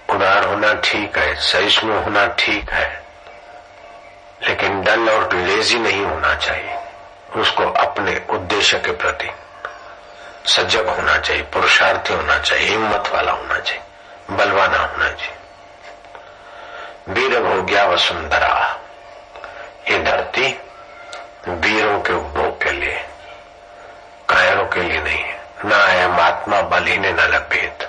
उदार 0.09 0.45
होना 0.45 0.73
ठीक 0.83 1.17
है, 1.17 1.35
सहिष्णु 1.35 1.99
होना 2.01 2.25
ठीक 2.39 2.69
है, 2.71 3.03
लेकिन 4.41 4.81
डल 4.83 5.09
और 5.09 5.33
लेजी 5.35 5.79
नहीं 5.79 6.05
होना 6.05 6.33
चाहिए। 6.35 6.77
उसको 7.35 7.63
अपने 7.63 8.15
उद्देश्य 8.29 8.79
के 8.79 8.91
प्रति 8.93 9.29
सजग 10.47 10.87
होना 10.89 11.17
चाहिए, 11.17 11.43
पुरुषार्थी 11.43 12.13
होना 12.13 12.37
चाहिए, 12.39 12.69
हिम्मत 12.69 13.09
वाला 13.13 13.31
होना 13.31 13.59
चाहिए, 13.59 13.83
बलवाना 14.31 14.77
होना 14.77 15.09
चाहिए। 15.09 15.33
वीर 17.09 17.37
हो 17.37 17.61
गया 17.63 17.85
वसुंधरा 17.85 18.53
ये 19.89 19.97
धरती 20.03 20.47
वीरों 21.47 21.99
के 22.01 22.13
उपभोग 22.13 22.63
के 22.63 22.71
लिए, 22.71 22.97
कायरों 24.29 24.65
के 24.65 24.81
लिए 24.81 25.01
नहीं 25.01 25.23
है। 25.23 25.34
न 25.65 25.73
आया 25.73 26.07
आत्मा 26.09 26.61
बल 26.61 26.83
ही 26.83 26.97
ने 26.97 27.11
लपेट। 27.11 27.87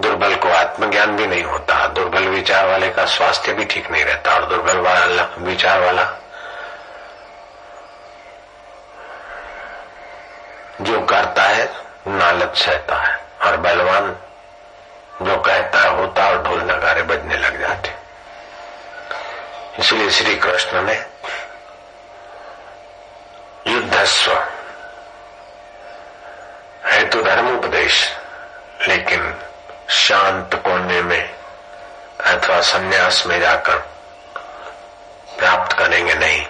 दुर्बल 0.00 0.34
को 0.34 0.48
आत्मज्ञान 0.48 1.16
भी 1.16 1.26
नहीं 1.26 1.44
होता, 1.44 1.86
दुर्बल 1.86 2.28
विचार 2.28 2.66
वाले 2.66 2.90
का 2.90 3.04
स्वास्थ्य 3.04 3.52
भी 3.52 3.64
ठीक 3.64 3.90
नहीं 3.90 4.04
रहता, 4.04 4.34
और 4.34 4.44
दुर्बल 4.44 4.78
वाला 4.78 5.28
विचार 5.38 5.80
वाला 5.80 6.04
जो 10.80 11.00
करता 11.00 11.42
है 11.42 11.64
नालच 12.06 12.56
सहता 12.56 12.96
है। 12.96 13.20
और 13.42 13.56
बलवान 13.56 14.16
जो 15.22 15.36
कहता 15.36 15.80
है 15.80 15.96
होता 15.96 16.28
और 16.28 16.42
ढोल 16.42 16.60
नगारे 16.60 17.02
बजने 17.02 17.36
लग 17.36 17.60
जाते। 17.60 17.94
इसलिए 19.78 20.10
श्री 20.10 20.34
कृष्ण 20.34 20.82
ने 20.82 20.94
युद्धस्व 23.66 24.32
है 26.84 27.08
तो 27.08 27.22
धर्म 27.22 27.58
उपदेश 27.58 28.16
लेकिन 28.88 29.40
शांत 29.90 30.54
कोने 30.54 31.02
में 31.02 31.34
अथवा 32.20 32.60
संन्यास 32.60 33.26
में 33.26 33.40
जाकर 33.40 33.76
प्राप्त 35.38 35.76
करेंगे 35.76 36.14
नहीं। 36.14 36.46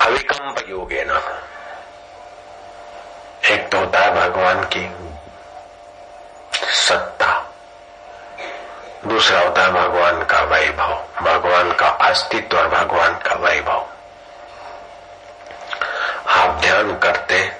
अविकम्प 0.00 0.68
योगे 0.68 1.04
न। 1.08 1.40
एक 3.44 3.68
तो 3.68 3.78
होता 3.78 3.98
है 3.98 4.14
भगवान 4.14 4.64
की 4.64 4.96
सत्ता। 6.54 7.50
दूसरा 9.06 9.40
होता 9.40 9.62
है 9.62 9.70
भगवान 9.72 10.24
का 10.24 10.40
वैभव, 10.40 11.04
भगवान 11.22 11.72
का 11.72 11.88
अस्तित्व 11.88 12.58
और 12.58 12.68
भगवान 12.68 13.14
का 13.14 13.34
वैभव। 13.34 13.88
आप 16.26 16.50
ध्यान 16.50 16.98
करते 16.98 17.53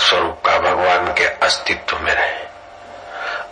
स्वरूप 0.00 0.40
का 0.46 0.58
भगवान 0.58 1.12
के 1.12 1.24
अस्तित्व 1.24 1.98
में 1.98 2.14
रहे। 2.14 2.44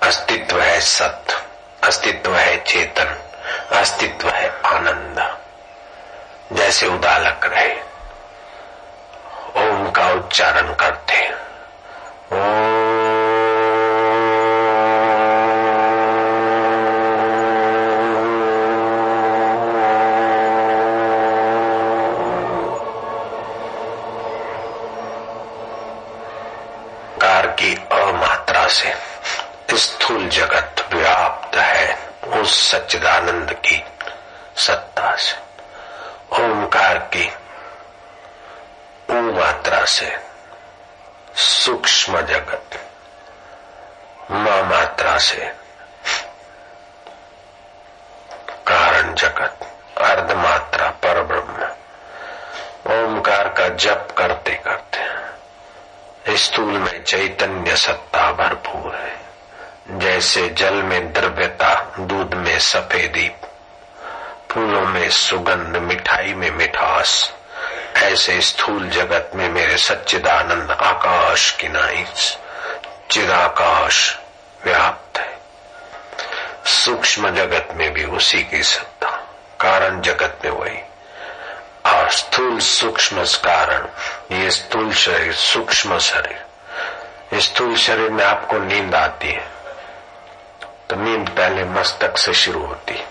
अस्तित्व 0.02 0.60
है 0.60 0.80
सत्य, 0.80 1.36
अस्तित्व 1.84 2.34
है 2.36 2.56
चेतन, 2.62 3.16
अस्तित्व 3.72 4.28
है 4.28 4.48
आनंद। 4.66 5.38
जैसे 6.52 6.86
उदालक 6.86 7.40
रहे, 7.44 7.74
ओम 9.56 9.90
का 9.90 10.10
उच्चारण 10.12 10.74
करते 10.74 11.30
ओम 12.32 12.82
की 27.52 27.74
अमात्रा 27.74 28.66
से 28.68 28.94
स्थूल 29.76 30.28
जगत 30.28 30.88
व्याप्त 30.94 31.56
है 31.56 31.98
उस 32.40 32.70
सच्चिदानंद 32.70 33.52
की 33.52 33.84
सत्ता 34.56 35.16
से 35.16 35.36
ओमकार 36.42 36.98
की 37.16 37.32
ऊ 39.10 39.14
मात्रा 39.14 39.84
से 39.84 40.16
सूक्ष्म 41.36 42.20
जगत 42.20 42.78
माँ 44.30 44.62
मात्रा 44.62 45.18
से 45.18 45.52
कारण 48.66 49.14
जगत 49.14 49.68
अर्ध 49.98 50.32
मात्रा 50.32 50.90
पर 50.90 51.22
ब्रह्म 51.22 51.70
ओमकार 52.94 53.48
का 53.48 53.68
जप 53.68 54.14
करते 54.18 54.54
करते 54.54 54.92
स्थूल 56.28 56.78
में 56.78 57.04
चैतन्य 57.04 57.76
सत्ता 57.76 58.32
भरपूर 58.32 58.94
है 58.94 59.16
जैसे 60.32 60.48
जल 60.48 60.74
में 60.74 61.12
द्रव्यता, 61.12 61.94
दूध 62.00 62.34
में 62.34 62.58
सफेदी, 62.58 63.30
फूलों 64.50 64.80
में 64.80 65.10
सुगंध, 65.10 65.76
मिठाई 65.76 66.34
में 66.34 66.50
मिठास, 66.50 67.32
ऐसे 67.96 68.40
स्थूल 68.40 68.88
जगत 68.88 69.30
में 69.34 69.48
मेरे 69.48 69.76
सच्चिदानंद 69.76 70.70
आकाश 70.70 71.50
की 71.50 71.68
नाई 71.68 72.04
चिदाकाश 73.10 74.18
व्याप्त 74.64 75.18
है। 75.18 75.38
सूक्ष्म 76.66 77.30
जगत 77.30 77.68
में 77.72 77.92
भी 77.92 78.04
उसी 78.04 78.42
की 78.42 78.62
सत्ता, 78.62 79.10
कारण 79.60 80.00
जगत 80.00 80.38
में 80.44 80.52
वही। 80.52 80.78
और 81.86 82.10
स्थूल 82.10 82.58
सूक्ष्म 82.58 83.24
कारण, 83.24 83.88
ये 84.36 84.50
स्थूल 84.50 84.92
शरीर, 84.92 85.32
सूक्ष्म 85.32 85.98
शरीर। 85.98 87.40
स्थूल 87.40 87.76
शरीर 87.76 88.10
में 88.10 88.24
आपको 88.24 88.58
नींद 88.58 88.94
आती 88.94 89.28
है। 89.28 89.51
तो 90.92 90.96
नींद 90.96 91.28
पहले 91.28 91.64
मस्तक 91.64 92.18
से 92.18 92.32
शुरू 92.34 92.66
होती, 92.66 93.04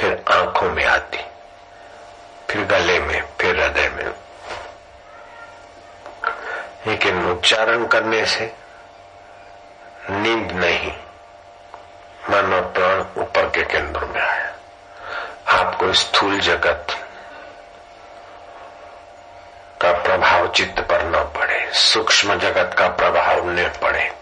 फिर 0.00 0.24
आँखों 0.32 0.70
में 0.70 0.84
आती, 0.84 1.18
फिर 2.50 2.64
गले 2.64 2.98
में, 2.98 3.28
फिर 3.40 3.60
हृदय 3.60 3.88
में। 3.88 4.06
लेकिन 6.86 7.30
उच्चारण 7.30 7.86
करने 7.86 8.26
से 8.26 8.54
नींद 10.10 10.52
नहीं, 10.52 10.92
मन 12.30 12.54
और 12.54 12.62
प्राण 12.62 13.22
ऊपर 13.22 13.48
के 13.48 13.64
केंद्र 13.64 14.04
में 14.04 14.20
आया 14.20 14.54
आपको 15.48 15.92
स्थूल 15.92 16.40
जगत 16.40 16.86
का 19.82 19.92
प्रभाव 19.92 20.48
चित्त 20.48 20.80
पर 20.80 21.04
न 21.04 21.38
पड़े, 21.38 21.70
सूक्ष्म 21.72 22.38
जगत 22.38 22.76
का 22.78 22.88
प्रभाव 22.88 23.50
न 23.50 23.68
पड़े। 23.82 24.17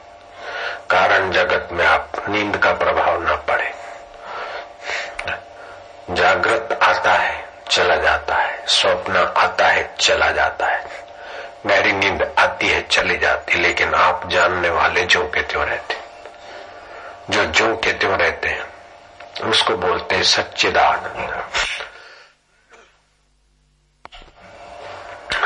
कारण 0.90 1.30
जगत 1.30 1.68
में 1.72 1.86
आप 1.86 2.12
नींद 2.28 2.56
का 2.56 2.72
प्रभाव 2.72 3.22
न 3.22 3.36
पड़े। 3.36 3.74
जागृत 6.10 6.78
आता 6.82 7.12
है, 7.12 7.48
चला 7.70 7.96
जाता 7.96 8.34
है। 8.34 8.66
स्वप्न 8.66 9.16
आता 9.36 9.66
है, 9.66 9.94
चला 10.00 10.30
जाता 10.30 10.66
है। 10.66 11.06
गहरी 11.66 11.92
नींद 11.92 12.34
आती 12.38 12.68
है, 12.68 12.82
चली 12.82 13.16
जाती 13.16 13.54
लेकिन 13.54 13.94
आप 13.94 14.28
जानने 14.28 14.68
वाले 14.68 15.02
जो 15.02 15.22
के 15.24 15.42
त्यों 15.42 15.64
रहते 15.66 16.00
जो 17.30 17.44
जो 17.44 17.76
के 17.76 17.92
त्यों 17.92 18.18
रहते 18.18 18.48
हैं, 18.48 18.72
उसको 19.42 19.76
बोलते 19.76 20.14
हैं 20.14 20.22
सच्चिदानंद। 20.22 21.48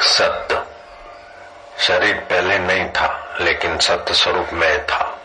सत्य। 0.01 0.63
शरीर 1.83 2.17
पहले 2.17 2.59
नहीं 2.59 2.89
था, 2.89 3.37
लेकिन 3.41 3.79
सत्य 3.79 4.15
स्वरूप 4.15 4.51
में 4.53 4.87
था 4.87 5.17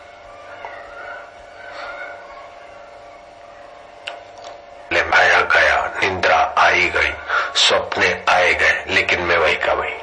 भाया 5.10 5.40
गया 5.40 5.92
निंद्रा 6.00 6.54
आई 6.58 6.85
गई, 6.96 7.12
सपने 7.56 8.24
आए 8.28 8.54
गए, 8.54 8.84
लेकिन 8.88 9.20
मैं 9.20 9.36
वही 9.36 9.56
का 9.56 9.72
वही। 9.72 9.94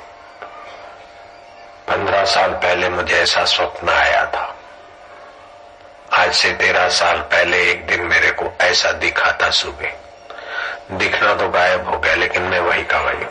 पंद्रह 1.88 2.26
साल 2.26 2.52
पहले 2.52 2.90
मुझे 2.90 3.16
ऐसा 3.16 3.44
स्वप्न 3.46 3.90
आया 3.90 4.26
था। 4.26 4.56
आज 6.14 6.34
से 6.34 6.54
तेरह 6.54 6.90
साल 6.90 7.18
पहले 7.18 7.62
एक 7.72 7.86
दिन 7.88 8.02
मेरे 8.02 8.32
को 8.32 8.52
ऐसा 8.62 8.92
दिखा 8.92 9.32
था 9.32 9.50
सुबह। 9.50 9.94
दिखना 10.92 11.34
तो 11.36 11.50
गायब 11.50 11.90
हो 11.90 11.98
गया, 12.00 12.16
लेकिन 12.16 12.42
मैं 12.42 12.60
वही 12.60 12.84
का 12.84 13.00
वही 13.00 13.26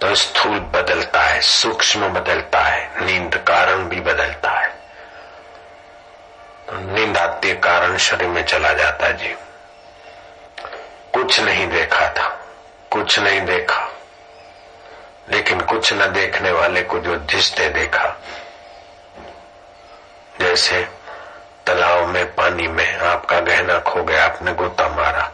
तो 0.00 0.14
स्थूल 0.14 0.58
बदलता 0.74 1.20
है, 1.20 1.40
सूक्ष्म 1.40 2.08
बदलता 2.08 2.60
है, 2.60 3.04
नींद 3.04 3.36
कारण 3.48 3.84
भी 3.84 4.00
बदलता 4.00 4.50
है। 4.50 4.68
तो 6.68 6.78
नींद 6.94 7.18
आती 7.18 7.54
कारण 7.54 7.96
शरीर 7.96 8.28
में 8.28 8.44
चला 8.44 8.72
जाता 8.72 9.06
है 9.06 9.16
जी 9.16 9.34
कुछ 11.22 11.40
नहीं 11.40 11.68
देखा 11.68 12.08
था, 12.08 12.28
कुछ 12.90 13.18
नहीं 13.18 13.40
देखा। 13.40 13.88
लेकिन 15.30 15.60
कुछ 15.60 15.92
न 15.92 16.12
देखने 16.12 16.52
वाले 16.52 16.82
को 16.82 16.98
जो 16.98 17.16
जिसने 17.16 17.68
देखा, 17.68 18.20
जैसे 20.40 20.88
तालाब 21.66 22.06
में 22.06 22.34
पानी 22.34 22.68
में 22.68 22.98
आपका 22.98 23.40
गहना 23.40 23.78
खो 23.78 24.02
गया, 24.02 24.24
आपने 24.24 24.52
गोता 24.52 24.88
मारा। 24.88 25.32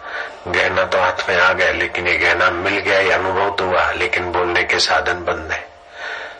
गहना 0.48 0.82
तो 0.82 0.98
हाथ 0.98 1.28
में 1.28 1.40
आ 1.40 1.52
गया, 1.52 1.70
लेकिन 1.70 2.08
ये 2.08 2.16
गहना 2.16 2.50
मिल 2.50 2.78
गया, 2.78 3.00
ये 3.00 3.12
अनुभव 3.12 3.56
तो 3.56 3.64
हुआ, 3.64 3.90
लेकिन 3.90 4.32
बोलने 4.32 4.62
के 4.62 4.78
साधन 4.78 5.24
बंद 5.24 5.52
है। 5.52 5.68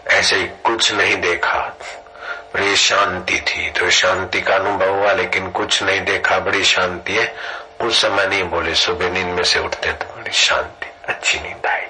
ऐसे 0.06 0.36
ही 0.36 0.46
कुछ 0.46 0.92
नहीं 0.92 1.16
देखा। 1.16 1.76
बड़ी 2.54 2.76
शांति 2.76 3.40
थी 3.40 3.70
तो 3.70 3.90
शांति 3.90 4.40
का 4.40 4.54
अनुभव 4.54 4.88
हुआ, 4.88 5.12
लेकिन 5.12 5.50
कुछ 5.50 5.82
नहीं 5.82 6.00
देखा, 6.00 6.38
बड़ी 6.38 6.64
शांति 6.64 7.16
है। 7.16 7.57
उस 7.80 8.02
समय 8.02 8.26
नहीं 8.26 8.42
बोले, 8.42 8.74
सुबह 8.74 9.10
नींद 9.10 9.26
में 9.26 9.42
से 9.42 9.58
उठते 9.58 9.92
तो 9.92 10.14
बड़ी 10.16 10.32
शांति, 10.32 10.86
अच्छी 11.08 11.40
नींद 11.40 11.66
आई। 11.66 11.86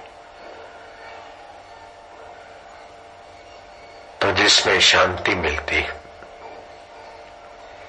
तो 4.21 4.33
जिसमें 4.33 4.81
शांति 4.81 5.35
मिलती, 5.35 5.87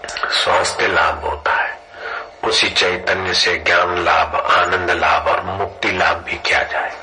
स्वास्थ्य 0.10 0.88
लाभ 0.88 1.26
होता 1.26 1.54
है, 1.54 1.78
उसी 2.44 2.70
चैतन्य 2.70 3.34
से 3.34 3.58
ज्ञान 3.58 4.06
लाभ, 4.06 4.36
आनंद 4.36 4.92
लाभ 4.92 5.28
और 5.28 5.42
मुक्ति 5.42 5.92
लाभ 5.92 6.18
भी 6.18 6.38
किया 6.38 6.64
जाए। 6.64 6.98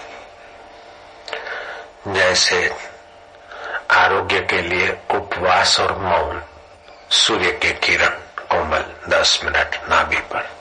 जैसे 2.08 2.76
आरोग्य 3.90 4.40
के 4.40 4.62
लिए 4.62 4.98
उपवास 5.10 5.80
और 5.80 5.98
मौन, 5.98 6.42
सूर्य 7.10 7.52
के 7.52 7.70
किरण, 7.70 8.18
कोमल, 8.48 8.84
दस 9.08 9.40
मिनट, 9.44 9.80
नाभि 9.90 10.16
पर। 10.16 10.55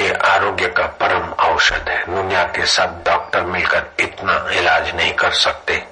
ये 0.00 0.12
आरोग्य 0.12 0.66
का 0.66 0.86
परम 0.86 1.32
औषध 1.32 1.88
है। 1.88 2.04
दुनिया 2.14 2.44
के 2.44 2.66
सब 2.66 3.02
डॉक्टर 3.06 3.40
मिलकर 3.40 3.86
इतना 4.00 4.48
इलाज 4.52 4.94
नहीं 4.94 5.12
कर 5.12 5.30
सकते। 5.30 5.84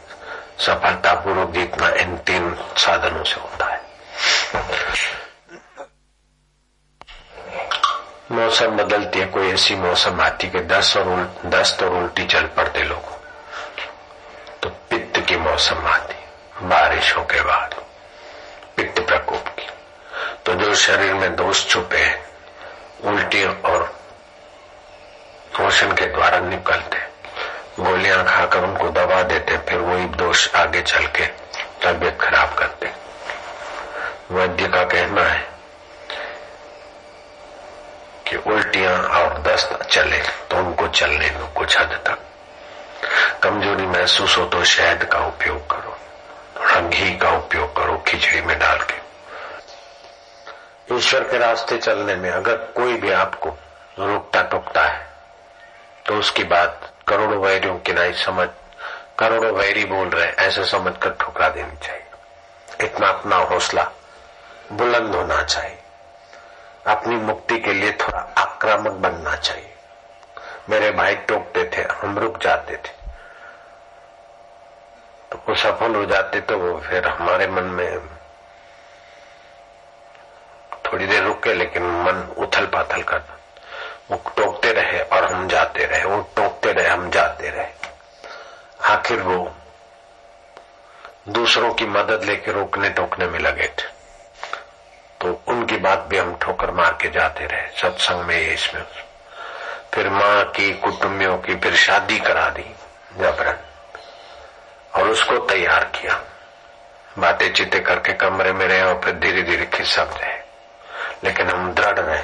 सफलतापूर्वक 0.59 1.51
जितना 1.51 1.89
इन 1.89 2.17
तीन 2.17 2.57
साधनों 2.77 3.25
से 3.25 3.41
होता 3.41 3.67
है। 3.67 3.81
मौसम 8.33 8.67
बदलती 8.67 9.19
है 9.19 9.27
कोई 9.27 9.53
ऐसी 9.53 9.75
मौसम 9.75 10.21
आती 10.21 10.51
कि 10.51 10.61
दस 10.61 10.97
और 10.97 11.09
उल, 11.09 11.29
दस्त 11.47 11.83
और 11.83 11.89
उल्टी 11.89 12.25
चल 12.25 12.43
पड़ते 12.43 12.81
लोगों। 12.81 13.17
तो 14.63 14.69
पित्त 14.69 15.21
की 15.29 15.37
मौसम 15.37 15.87
आती 15.87 16.15
बारिशों 16.67 17.23
के 17.23 17.43
बाद। 17.43 17.75
पित्त 18.77 19.01
प्रकोप 19.01 19.49
की। 19.49 19.69
तो 20.47 20.55
जो 20.55 20.75
शरीर 20.75 21.15
में 21.15 21.37
दोष 21.37 21.69
छुपे 21.69 22.30
उल्टी 23.05 23.45
और 23.45 23.83
पोषण 25.57 25.93
के 25.95 26.07
द्वारा 26.07 26.39
निकलते। 26.41 26.99
गोलियाँ 27.81 28.25
खाकर 28.25 28.65
उनको 28.65 28.89
दबा 28.91 29.23
देते, 29.23 29.57
फिर 29.59 29.79
वही 29.79 30.05
दोष 30.17 30.55
आगे 30.55 30.83
चल 30.83 31.07
के 31.17 31.27
तबियत 31.83 32.19
खराब 32.21 32.55
करते। 32.55 32.91
वैद्य 34.31 34.69
का 34.69 34.83
कहना 34.85 35.23
है 35.23 35.49
कि 38.27 38.37
उल्टियाँ 38.47 38.97
और 39.19 39.39
दस्त 39.43 39.79
चले 39.83 40.19
तो 40.51 40.57
उनको 40.57 40.89
चलने 40.89 41.31
दो 41.31 41.47
कुछ 41.57 41.79
हद 41.79 42.01
तक 42.07 42.19
कमज़ोरी 43.43 43.87
महसूस 43.87 44.37
हो 44.39 44.45
तो 44.45 44.65
शहद 44.65 45.05
का 45.05 45.27
उपयोग 45.27 45.67
करो 45.71 45.97
थोड़ा 46.57 46.81
घी 46.81 47.17
का 47.19 47.31
उपयोग 47.31 47.77
करो, 47.77 47.97
खिचड़ी 48.07 48.41
में 48.41 48.59
डाल 48.59 48.79
के। 48.81 49.00
ईश्वर 50.93 51.25
के 51.25 51.39
रास्ते 51.39 51.77
चलने 51.79 52.15
में 52.17 52.31
अगर 52.31 52.57
कोई 52.77 52.95
भी 52.95 53.11
आपको 53.13 53.51
रोकता 53.99 54.43
टोकता 54.43 54.83
है 54.83 55.07
तो 56.07 56.15
उसकी 56.15 56.45
बात 56.45 56.91
करोड़ों 57.09 57.39
वैरियों 57.39 57.79
की 57.79 57.93
नहीं 57.93 58.13
समझ, 58.13 58.49
करोड़ों 59.19 59.53
वैरी 59.53 59.85
बोल 59.85 60.09
रहे 60.09 60.29
ऐसे 60.47 60.65
समझ 60.65 60.93
कर 61.03 61.11
ठुकरा 61.11 61.49
देनी 61.49 61.77
चाहिए। 61.87 62.87
इतना 62.87 63.09
अपना 63.09 63.37
हौसला 63.37 63.91
बुलंद 64.73 65.15
होना 65.15 65.43
चाहिए। 65.43 65.79
अपनी 66.87 67.17
मुक्ति 67.17 67.59
के 67.59 67.73
लिए 67.73 67.93
थोड़ा 67.93 68.19
आक्रामक 68.39 68.93
बनना 68.93 69.37
चाहिए। 69.37 69.75
मेरे 70.71 70.91
भाई 70.91 71.15
टोकते 71.15 71.65
थे, 71.77 71.83
हम 71.93 72.19
रुक 72.19 72.39
जाते 72.43 72.77
थे। 72.77 72.99
तो 75.33 75.43
वो 75.49 75.55
सफल 75.55 75.95
हो 75.95 76.05
जाते 76.05 76.41
तो 76.41 76.59
वो 76.59 76.79
फिर 76.81 77.07
हमारे 77.09 77.47
मन 77.47 77.63
में 77.63 78.20
थोड़ी 80.93 81.07
देर 81.07 81.23
रुके, 81.23 81.55
लेकिन 81.55 81.83
मन 81.83 82.35
उथल 82.39 82.67
पाथल 82.67 83.03
करता 83.03 83.37
वो 84.11 84.17
टोकते 84.17 84.73
रहे 84.73 85.01
और 85.01 85.33
हम 85.33 85.49
जाते 85.49 85.85
रहे। 85.85 86.05
वो 86.05 86.31
टोकते 86.37 86.73
रहे, 86.73 86.89
हम 86.89 87.11
जाते 87.11 87.51
रहे। 87.51 87.67
आखिर 88.85 89.21
वो 89.21 89.57
दूसरों 91.29 91.75
की 91.75 91.87
मदद 91.87 92.25
लेके 92.25 92.53
रोकने 92.53 92.91
टोकने 92.91 93.27
में 93.27 93.39
लगे 93.39 93.67
थे। 93.67 93.89
तो 95.21 95.43
उनकी 95.49 95.77
बात 95.77 95.99
भी 95.99 96.19
हम 96.19 96.37
ठोकर 96.37 96.71
मार 96.71 96.99
के 97.03 97.11
जाते 97.11 97.47
रहे, 97.47 97.69
सत्संग 97.69 98.25
में 98.25 98.55
इसमें। 98.55 98.85
फिर 99.95 100.09
माँ 100.09 100.45
की, 100.45 100.75
कुटुंबियों 100.75 101.39
की, 101.39 101.57
फिर 101.57 101.75
शादी 101.75 102.19
करा 102.19 102.49
दी 102.49 102.75
जबरन 103.17 103.57
और 104.95 105.09
उसको 105.09 105.39
तैयार 105.39 105.85
किया। 105.85 106.23
बातें 107.19 107.53
चीते 107.53 107.81
करके 107.81 108.13
कमरे 108.13 108.53
में 108.53 108.67
रहे 108.67 108.83
और 108.83 109.01
फिर 109.05 109.15
धीरे 109.15 109.43
धीरे 109.43 109.67
खिसक 109.67 110.11
रहे। 110.21 110.40
लेकिन 111.25 111.51
हम 111.51 111.73
दृढ़ 111.73 111.99
रहे 111.99 112.23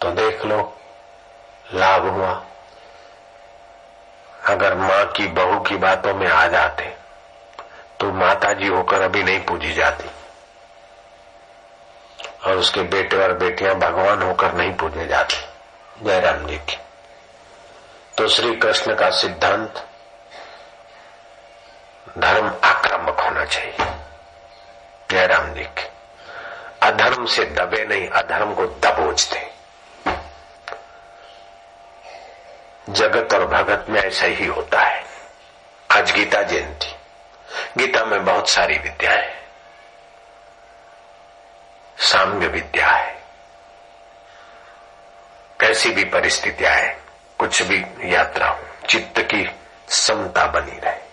तो 0.00 0.10
देख 0.10 0.44
लो, 0.44 0.76
लाभ 1.74 2.06
हुआ। 2.06 2.42
अगर 4.44 4.74
माँ 4.74 5.04
की 5.06 5.26
बहू 5.26 5.60
की 5.60 5.76
बातों 5.76 6.14
में 6.14 6.28
आ 6.28 6.46
जाते 6.46 6.84
तो 8.00 8.12
माता 8.12 8.52
जी 8.52 8.66
होकर 8.66 9.02
अभी 9.02 9.22
नहीं 9.22 9.40
पूजी 9.40 9.72
जाती। 9.72 10.10
और 12.44 12.56
उसके 12.56 12.82
बेटे 12.82 13.16
और 13.16 13.32
बेटियाँ 13.32 13.74
भगवान 13.74 14.22
होकर 14.22 14.52
नहीं 14.52 14.72
पूजे 14.72 15.06
जाते। 15.06 15.36
जयराम 16.02 16.46
जी 16.46 16.56
की। 16.58 16.78
तो 18.18 18.28
श्री 18.28 18.56
कृष्ण 18.56 18.94
का 18.94 19.10
सिद्धांत, 19.10 19.86
धर्म 22.18 22.48
आक्रामक 22.64 23.20
होना 23.20 23.44
चाहिए। 23.44 23.86
जयराम 25.10 25.52
जी 25.54 25.64
की। 25.64 25.88
अधर्म 26.86 27.26
से 27.26 27.44
दबे 27.44 27.84
नहीं, 27.84 28.08
अधर्म 28.08 28.54
को 28.54 28.66
दबोचते। 28.66 29.50
जगत 32.88 33.34
और 33.34 33.46
भगत 33.46 33.86
में 33.88 34.02
ऐसा 34.02 34.26
ही 34.26 34.46
होता 34.46 34.80
है। 34.80 35.04
आज 35.90 36.12
गीता 36.12 36.42
जयंती। 36.42 36.96
गीता 37.76 38.04
में 38.04 38.24
बहुत 38.24 38.48
सारी 38.48 38.78
विद्या 38.78 39.12
है। 39.12 39.48
साम्य 41.98 42.46
विद्या 42.46 42.90
है। 42.90 43.22
कैसी 45.60 45.90
भी 45.90 46.04
परिस्थितियाँ 46.04 46.74
है 46.74 47.00
कुछ 47.38 47.62
भी 47.62 47.86
यात्रा 48.14 48.48
हो, 48.48 48.66
चित्त 48.88 49.18
की 49.18 49.60
समता 49.88 50.46
बनी 50.46 50.78
रहे। 50.78 51.06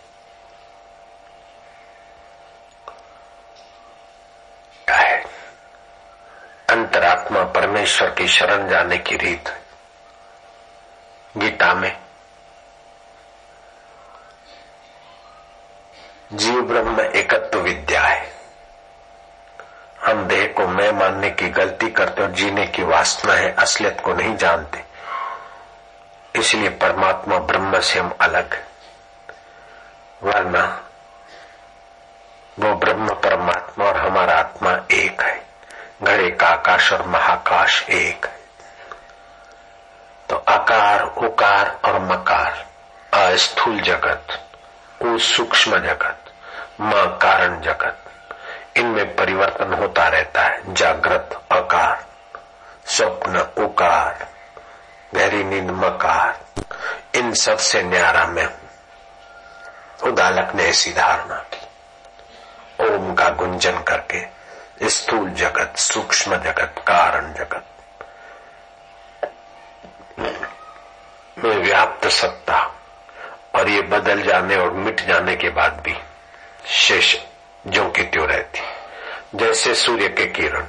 है? 4.90 5.43
अंतरात्मा 6.74 7.44
परमेश्वर 7.44 8.10
की 8.10 8.28
शरण 8.28 8.68
जाने 8.70 8.98
की 8.98 9.18
रीत 9.18 9.50
गीता 11.38 11.74
में, 11.74 11.98
जीव 16.34 16.62
ब्रह्म 16.62 17.02
एकत्व 17.02 17.60
विद्या 17.60 18.02
है। 18.02 18.34
हम 20.06 20.26
देह 20.28 20.46
को 20.48 20.68
मैं 20.68 20.92
मानने 20.92 21.30
की 21.30 21.50
गलती 21.50 21.90
करते 21.90 22.22
और 22.22 22.32
जीने 22.32 22.66
की 22.68 22.84
वासना 22.84 23.34
है, 23.34 23.54
असलियत 23.54 24.02
को 24.02 24.14
नहीं 24.14 24.36
जानते। 24.38 24.84
इसलिए 26.36 26.70
परमात्मा 26.70 27.38
ब्रह्म 27.38 27.80
से 27.80 28.00
हम 28.00 28.16
अलग 28.22 28.64
वरना 30.24 30.66
वो 32.60 32.76
ब्रह्म 32.76 33.14
परमात्मा 33.14 33.86
और 33.86 33.98
हमारा 33.98 34.34
आत्मा 34.34 34.72
एक 34.92 35.22
है। 35.22 35.53
घड़े 36.04 36.30
का 36.30 36.48
आकाश 36.48 36.94
और 36.94 37.08
महाकाश 37.08 37.90
एक। 37.90 38.26
है 38.26 38.44
तो 40.30 40.36
आकार, 40.36 41.04
उकार 41.04 41.80
और 41.86 42.00
मकार, 42.02 42.66
अस्थूल 43.14 43.80
जगत 43.82 44.28
उ 45.02 45.18
सूक्ष्म 45.18 45.78
जगत, 45.78 46.20
माँ 46.82 47.18
कारण 47.18 47.62
जगत, 47.62 47.98
इनमें 48.78 49.16
परिवर्तन 49.16 49.74
होता 49.74 50.08
रहता 50.08 50.42
है, 50.42 50.74
जागृत, 50.74 51.42
अकार, 51.52 52.06
स्वप्न, 52.86 53.64
उकार, 53.64 54.28
गहरी 55.16 55.44
नींद, 55.44 55.72
मकार, 55.72 56.40
इन 57.16 57.34
सबसे 57.34 57.84
न्यारा 57.84 58.26
में 58.28 58.48
उदालक 60.04 60.56
ने 60.56 60.64
ऐसी 60.64 60.94
धारणा 60.94 61.46
की, 61.54 61.68
ओम 62.86 63.14
का 63.14 63.30
गुंजन 63.30 63.80
करके 63.80 64.33
स्थूल 64.82 65.30
जगत, 65.30 65.74
सूक्ष्म 65.78 66.36
जगत, 66.36 66.76
कारण 66.88 67.34
जगत। 67.34 67.66
में 71.40 71.58
व्याप्त 71.58 72.08
सत्ता, 72.08 72.76
और 73.56 73.70
ये 73.70 73.82
बदल 73.82 74.22
जाने 74.22 74.56
और 74.56 74.72
मिट 74.72 75.08
जाने 75.08 75.36
के 75.36 75.50
बाद 75.50 75.82
भी 75.86 75.96
शेष 76.68 77.16
जो 77.68 77.90
की 77.90 78.04
त्यों 78.04 78.28
रहती। 78.28 78.60
जैसे 79.36 79.76
सूर्य 79.76 80.08
के 80.08 80.26
किरण, 80.26 80.66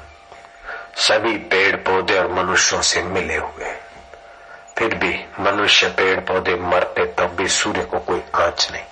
सभी 0.96 1.38
पेड़ 1.38 1.76
पौधे 1.76 2.18
और 2.18 2.32
मनुष्यों 2.32 2.82
से 2.82 3.02
मिले 3.02 3.36
हुए। 3.36 3.76
फिर 4.78 4.94
भी 4.94 5.26
मनुष्य 5.40 5.88
पेड़ 5.88 6.20
पौधे 6.20 6.54
मरते 6.54 7.04
तब 7.04 7.26
भी 7.26 7.48
सूर्य 7.48 7.84
को 7.84 7.98
कोई 7.98 8.24
आँच 8.34 8.68
नहीं। 8.72 8.84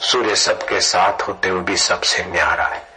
सूर्य 0.00 0.36
सबके 0.36 0.80
साथ 0.80 1.22
होते 1.22 1.48
हुए 1.48 1.60
भी 1.60 1.76
सबसे 1.76 2.24
न्यारा 2.24 2.64
है। 2.64 2.91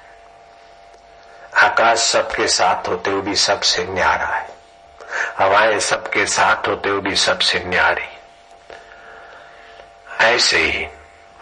आकाश 1.55 1.99
सबके 1.99 2.47
साथ 2.47 2.87
होते 2.87 3.11
हुए 3.11 3.21
भी 3.21 3.35
सबसे 3.35 3.85
न्यारा 3.85 4.25
है। 4.25 4.49
हवाएँ 5.37 5.79
सबके 5.79 6.25
साथ 6.25 6.67
होते 6.67 6.89
हुए 6.89 7.01
भी 7.01 7.15
सबसे 7.15 7.59
न्यारी। 7.59 8.07
ऐसे 10.19 10.57
ही 10.57 10.87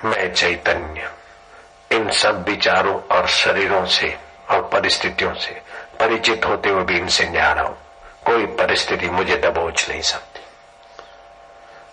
मैं 0.05 0.33
चैतन्य, 0.33 1.11
इन 1.91 2.11
सब 2.11 2.47
विचारों 2.49 3.01
और 3.01 3.27
शरीरों 3.27 3.85
से 3.85 4.17
और 4.49 4.61
परिस्थितियों 4.61 5.33
से 5.33 5.61
परिचित 5.99 6.45
होते 6.45 6.69
हुए 6.69 6.83
भी 6.83 6.97
इनसे 6.97 7.29
न्यारा 7.29 7.61
हूँ। 7.61 7.77
कोई 8.25 8.45
परिस्थिति 8.45 9.09
मुझे 9.09 9.37
दबोच 9.37 9.89
नहीं 9.89 10.01
सकती। 10.01 10.39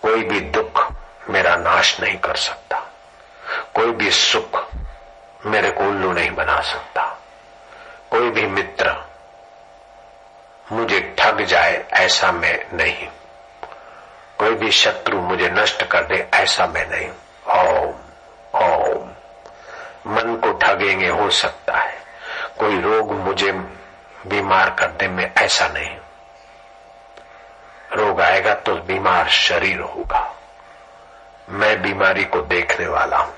कोई 0.01 0.23
भी 0.23 0.39
दुख 0.39 0.93
मेरा 1.29 1.55
नाश 1.55 1.99
नहीं 2.01 2.17
कर 2.17 2.35
सकता। 2.35 2.77
कोई 3.75 3.91
भी 3.91 4.11
सुख 4.11 4.65
मेरे 5.45 5.71
को 5.71 5.83
उल्लू 5.83 6.13
नहीं 6.13 6.31
बना 6.31 6.61
सकता। 6.61 7.20
कोई 8.11 8.29
भी 8.29 8.47
मित्र 8.47 9.11
मुझे 10.71 11.15
ठग 11.19 11.41
जाए, 11.41 11.85
ऐसा 11.93 12.31
मैं 12.31 12.65
नहीं। 12.73 13.07
कोई 14.39 14.55
भी 14.55 14.71
शत्रु 14.71 15.21
मुझे 15.21 15.49
नष्ट 15.49 15.83
कर 15.83 16.03
दे, 16.03 16.29
ऐसा 16.33 16.67
मैं 16.67 16.87
नहीं। 16.89 17.09
ओम 17.57 17.95
ओम। 18.55 19.09
मन 20.07 20.35
को 20.35 20.51
ठगेंगे, 20.57 21.07
हो 21.07 21.29
सकता 21.29 21.77
है। 21.77 21.97
कोई 22.59 22.81
रोग 22.81 23.11
मुझे 23.11 23.51
बीमार 24.27 24.69
कर 24.69 24.87
दे, 24.87 25.07
मैं 25.07 25.31
ऐसा 25.37 25.67
नहीं। 25.67 25.97
रोग 27.93 28.21
आएगा 28.21 28.53
तो 28.53 28.75
बीमार 28.75 29.29
शरीर 29.29 29.79
होगा। 29.79 30.35
मैं 31.49 31.81
बीमारी 31.81 32.23
को 32.23 32.41
देखने 32.41 32.87
वाला 32.87 33.17
हूँ। 33.17 33.35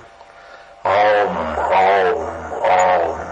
ओम 0.86 1.38
ओम 1.58 2.54
ओम। 2.54 3.23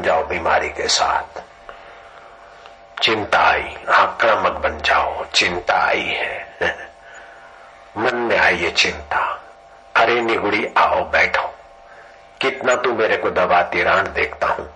बन 0.00 0.06
जाओ 0.06 0.24
बीमारी 0.24 0.68
के 0.68 0.88
साथ। 0.88 1.42
चिंता 3.02 3.38
आई 3.38 3.76
आक्रामक 3.88 4.52
बन 4.52 4.78
जाओ 4.78 5.24
चिंता 5.34 5.76
आई 5.76 6.00
है। 6.00 6.46
मन 7.98 8.16
में 8.16 8.38
आई 8.38 8.56
ये 8.56 8.70
चिंता। 8.70 9.40
अरे 9.96 10.20
निगुड़ी 10.20 10.74
आओ 10.78 11.04
बैठो। 11.04 11.54
कितना 12.40 12.76
तू 12.76 12.92
मेरे 12.92 13.16
को 13.16 13.30
दबाती 13.30 13.82
रान 13.82 14.12
देखता 14.14 14.46
हूँ। 14.46 14.70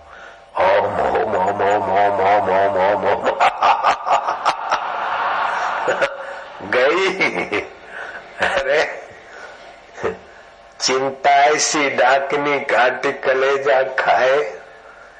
ओम 0.59 0.85
ओम 0.85 1.35
ओम 1.35 1.61
ओम 1.61 1.91
ओम 1.91 2.21
ओम 2.21 2.49
ओम 2.49 2.81
ओम 2.81 3.13
ओम 3.13 3.25
गई। 6.69 7.61
अरे 8.41 9.05
चिंता 10.81 11.29
ऐसी 11.29 11.89
डाकनी 11.89 12.59
काट 12.59 13.23
कलेजा 13.23 13.83
खाए। 13.83 14.64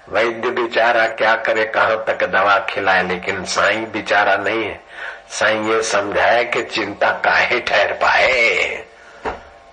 वैद्य 0.10 0.50
बेचारा 0.50 1.08
क्या 1.08 1.36
करे, 1.36 1.66
कहाँ 1.66 2.06
तक 2.06 2.24
दवा 2.24 2.60
खिलाए, 2.60 3.04
लेकिन 3.04 3.46
साई 3.46 3.78
बेचारा 3.78 4.36
नहीं 4.36 4.64
है। 4.64 4.84
साई 5.30 5.58
ये 5.58 5.84
समझाए 5.84 6.46
कि 6.46 6.64
चिंता 6.64 7.12
काहे 7.12 7.60
ठहर 7.60 7.94
पाए? 7.94 8.54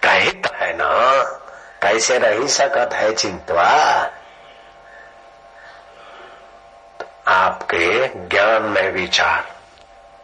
काहे 0.03 0.31
तो 0.31 0.51
है 0.55 0.73
ना? 0.77 1.23
कैसे 1.83 2.19
रही 2.19 2.49
सकत 2.49 2.91
है 2.93 3.15
चिंतवा? 3.15 4.11
आपके 7.29 8.09
ज्ञान 8.09 8.63
में 8.63 8.93
विचार, 8.93 9.45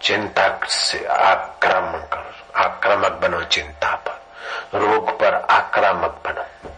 चिंता 0.03 0.61
से 0.65 1.07
आक्रामक 1.07 2.25
आक्रामक 2.57 3.13
बनो 3.13 3.43
चिंता 3.43 3.95
पर। 3.95 4.23
रोग 4.79 5.21
पर 5.21 5.35
आक्रामक 5.35 6.23
बनो। 6.25 6.71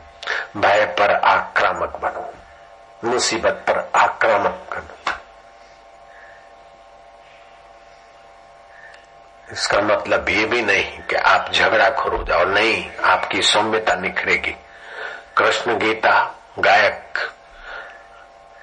भय 0.60 0.86
पर 0.86 1.14
आक्रामक 1.14 1.96
बनो। 1.96 2.34
मुसीबत 3.04 3.52
पर 3.52 4.00
आक्रामक 4.00 4.66
बनो 4.70 4.90
इसका 9.52 9.80
मतलब 9.80 10.28
ये 10.28 10.44
भी 10.44 10.62
नहीं 10.62 10.98
कि 10.98 11.16
आप 11.16 11.52
झगड़ा 11.52 11.90
खो 11.90 12.24
जाओ। 12.24 12.44
नहीं, 12.44 12.90
आपकी 13.04 13.42
सौम्यता 13.42 13.94
निखरेगी। 13.94 14.56
कृष्ण 15.36 15.78
गीता 15.78 16.34
गायक 16.58 17.18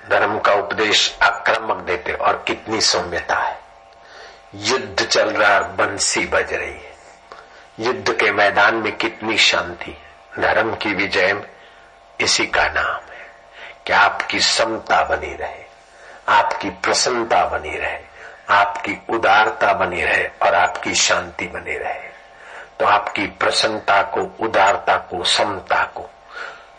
धर्म 0.09 0.39
का 0.39 0.53
उपदेश 0.53 1.17
आक्रामक 1.23 1.77
देते 1.77 2.13
और 2.13 2.43
कितनी 2.47 2.81
सौम्यता 2.81 3.35
है। 3.35 3.59
युद्ध 4.55 5.05
चल 5.05 5.29
रहा 5.29 5.59
बंसी 5.59 6.25
बज 6.25 6.53
रही 6.53 6.73
है। 6.73 6.95
युद्ध 7.79 8.13
के 8.13 8.31
मैदान 8.31 8.75
में 8.75 8.97
कितनी 8.97 9.37
शांति 9.37 9.97
धर्म 10.39 10.75
की 10.75 10.93
विजय 10.93 11.47
इसी 12.19 12.47
का 12.47 12.67
नाम। 12.67 13.01
है 13.01 13.06
कि 13.87 13.93
आपकी 13.93 14.39
समता 14.39 15.03
बनी 15.03 15.35
रहे 15.35 15.65
आपकी 16.29 16.69
प्रसन्नता 16.69 17.45
बनी 17.45 17.77
रहे 17.77 17.99
आपकी 18.49 19.01
उदारता 19.09 19.73
बनी 19.73 20.03
रहे 20.03 20.27
और 20.27 20.55
आपकी 20.55 20.95
शांति 20.95 21.47
बनी 21.47 21.77
रहे। 21.77 22.09
तो 22.79 22.85
आपकी 22.85 23.27
प्रसन्नता 23.27 24.01
को 24.01 24.45
उदारता 24.45 24.97
को 24.97 25.23
समता 25.23 25.83
को 25.83 26.09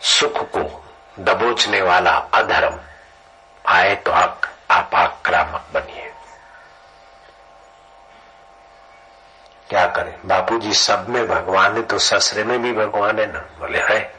सुख 0.01 0.51
को 0.55 0.93
दबोचने 1.19 1.81
वाला 1.81 2.11
अधर्म 2.11 2.79
आए 3.67 3.95
तो 3.95 4.11
आप, 4.11 4.41
आप 4.71 4.89
आक्रामक 4.95 5.65
बनिए। 5.73 6.13
क्या 9.69 9.87
करें? 9.87 10.19
बापूजी 10.25 10.73
सब 10.73 11.09
में 11.09 11.27
भगवान 11.27 11.75
है 11.75 11.81
तो 11.81 11.99
ससरे 11.99 12.43
में 12.43 12.61
भी 12.61 12.73
भगवान 12.73 13.19
है 13.19 13.33
ना? 13.33 13.39
बोले 13.39 13.79
है। 13.79 14.18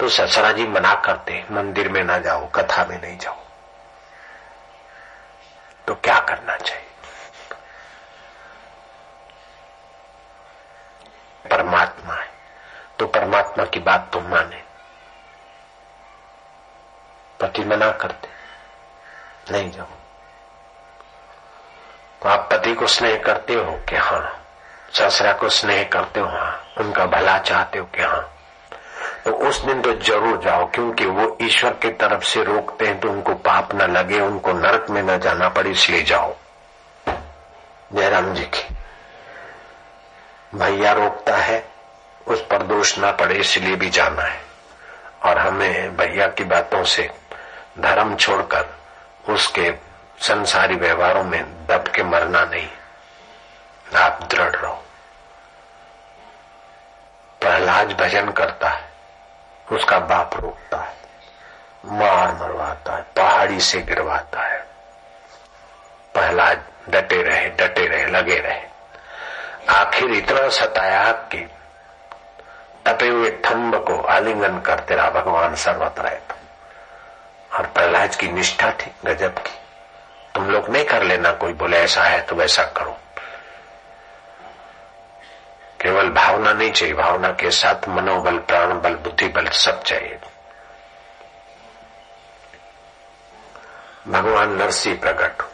तो 0.00 0.08
ससरा 0.08 0.52
जी 0.52 0.66
मना 0.66 0.94
करते, 0.94 1.44
मंदिर 1.50 1.88
में 1.88 2.04
ना 2.04 2.18
जाओ, 2.18 2.46
कथा 2.46 2.84
में 2.84 3.00
नहीं 3.00 3.18
जाओ। 3.18 3.36
तो 5.86 5.94
क्या 5.94 6.18
करना 6.18 6.56
चाहिए? 6.56 6.86
परमात्मा 11.50 12.14
है 12.14 12.28
तो 12.98 13.06
परमात्मा 13.06 13.64
की 13.64 13.80
बात 13.80 14.10
तुम 14.12 14.28
माने। 14.28 14.62
पति 17.40 17.64
मना 17.64 17.90
करते, 17.92 18.28
नहीं 19.52 19.70
जाओ। 19.70 19.86
तो 22.22 22.28
आप 22.28 22.48
पति 22.52 22.74
को 22.74 22.86
स्नेह 22.86 23.22
करते 23.22 23.54
हो 23.54 23.72
कि 23.88 23.96
हाँ 23.96 24.46
ससरा 24.92 25.32
को 25.32 25.48
स्नेह 25.48 25.82
करते 25.84 26.20
हो 26.20 26.26
हाँ 26.26 26.72
उनका 26.78 27.06
भला 27.06 27.38
चाहते 27.38 27.78
हो 27.78 27.84
कि 27.84 28.02
हाँ। 28.02 28.39
तो 29.24 29.32
उस 29.48 29.60
दिन 29.64 29.80
तो 29.82 29.92
ज़रूर 29.94 30.40
जाओ, 30.44 30.66
क्योंकि 30.66 31.04
वो 31.06 31.36
ईश्वर 31.42 31.72
की 31.72 31.90
तरफ़ 31.92 32.24
से 32.24 32.42
रोकते 32.44 32.86
हैं 32.86 32.98
तो 33.00 33.10
उनको 33.10 33.34
पाप 33.34 33.74
न 33.74 33.90
लगे, 33.92 34.20
उनको 34.20 34.52
नरक 34.52 34.90
में 34.90 35.02
न 35.02 35.18
जाना 35.18 35.48
पड़े, 35.48 35.70
इसलिए 35.70 36.02
जाओ। 36.02 36.34
जयराम 37.92 38.32
जी 38.34 38.44
की 38.44 38.74
भैया 40.54 40.92
रोकता 40.92 41.36
है, 41.36 41.64
उस 42.26 42.40
पर 42.40 42.62
दोष 42.62 42.98
ना 42.98 43.10
पड़े, 43.12 43.34
इसलिए 43.34 43.76
भी 43.76 43.90
जाना 43.90 44.22
है। 44.22 44.40
और 45.24 45.38
हमें 45.38 45.96
भैया 45.96 46.26
की 46.28 46.44
बातों 46.44 46.84
से 46.84 47.10
धर्म 47.78 48.14
छोड़कर 48.16 48.68
उसके 49.28 49.70
संसारी 50.18 50.74
व्यवहारों 50.74 51.24
में 51.24 51.66
दब 51.66 51.88
के 51.88 52.02
मरना 52.02 52.44
नहीं। 52.44 52.68
आप 53.96 54.28
दृढ़ 54.30 54.54
रहो। 54.56 54.74
प्रहलाद 57.40 57.92
भजन 57.92 58.30
करता 58.30 58.68
है। 58.68 58.89
उसका 59.72 59.98
बाप 60.00 60.34
रोकता 60.36 60.76
है, 60.76 60.94
मार 61.84 62.32
मरवाता 62.34 62.96
है, 62.96 63.02
पहाड़ी 63.16 63.60
से 63.60 63.80
गिरवाता 63.80 64.42
है। 64.42 64.58
प्रहलाद 66.14 66.64
डटे 66.88 67.22
रहे 67.22 67.48
डटे 67.50 67.86
रहे, 67.86 68.06
लगे 68.06 68.38
रहे। 68.38 68.68
आखिर 69.68 70.10
इतना 70.10 70.48
सताया 70.48 71.10
कि 71.12 71.46
तपे 72.86 73.08
हुए 73.08 73.30
थम्ब 73.46 73.76
को 73.84 74.00
आलिंगन 74.08 74.58
करते 74.60 74.94
रहा 74.94 75.10
भगवान 75.10 75.54
सर्वत्र 75.54 76.06
है 76.06 76.22
और 77.50 77.66
प्रहलाद 77.66 78.14
की 78.14 78.28
निष्ठा 78.28 78.70
थी 78.72 78.92
गजब 79.04 79.38
की। 79.38 79.58
तुम 80.34 80.50
लोग 80.50 80.68
नहीं 80.70 80.84
कर 80.84 81.02
लेना, 81.02 81.32
कोई 81.32 81.52
बोले 81.52 81.78
ऐसा 81.78 82.02
है 82.02 82.20
तो 82.20 82.36
वैसा 82.36 82.62
करो। 82.76 82.96
केवल 85.80 86.08
भावना 86.10 86.52
नहीं 86.52 86.70
चाहिए, 86.72 86.94
भावना 86.94 87.28
के 87.32 87.50
साथ 87.50 87.88
मनोबल 87.88 88.38
प्राण 88.38 88.80
बल 88.80 88.94
बुद्धि 88.96 89.28
बल 89.28 89.48
सब 89.48 89.82
चाहिए। 89.82 90.18
भगवान 94.08 94.52
नरसिंह 94.56 94.98
प्रकट 94.98 95.42
हुए। 95.42 95.48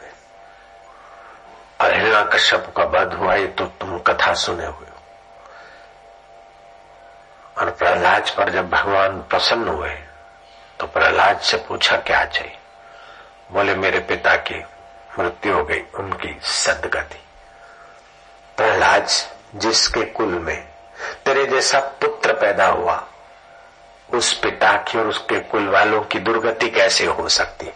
और 1.80 2.28
कश्यप 2.28 2.72
का 2.76 2.84
बध 2.86 3.14
हुआ, 3.14 3.34
ये 3.34 3.46
तो 3.48 3.64
तुम 3.80 3.98
कथा 3.98 4.32
सुने 4.34 4.66
हुए 4.66 4.88
और 7.58 7.70
प्रहलाद 7.70 8.30
पर 8.30 8.50
जब 8.50 8.68
भगवान 8.70 9.20
प्रसन्न 9.20 9.68
हुए 9.68 9.90
तो 10.80 10.86
प्रहलाद 10.86 11.38
से 11.40 11.56
पूछा, 11.58 11.96
क्या 11.98 12.24
चाहिए? 12.24 12.56
बोले, 13.52 13.74
मेरे 13.74 13.98
पिता 14.00 14.34
की 14.36 14.62
मृत्यु 15.18 15.54
हो 15.54 15.64
गई, 15.64 15.80
उनकी 15.94 16.38
सदगति। 16.44 17.20
प्रहलाद 18.56 19.06
जिसके 19.54 20.02
कुल 20.02 20.28
में 20.28 20.56
तेरे 21.24 21.44
जैसा 21.46 21.78
पुत्र 22.00 22.32
पैदा 22.32 22.66
हुआ, 22.66 23.04
उस 24.14 24.32
पिता 24.32 24.72
की 24.72 24.98
और 24.98 25.06
उसके 25.06 25.40
कुल 25.40 25.68
वालों 25.68 26.00
की 26.02 26.18
दुर्गति 26.18 26.68
कैसे 26.70 27.06
हो 27.06 27.28
सकती? 27.28 27.72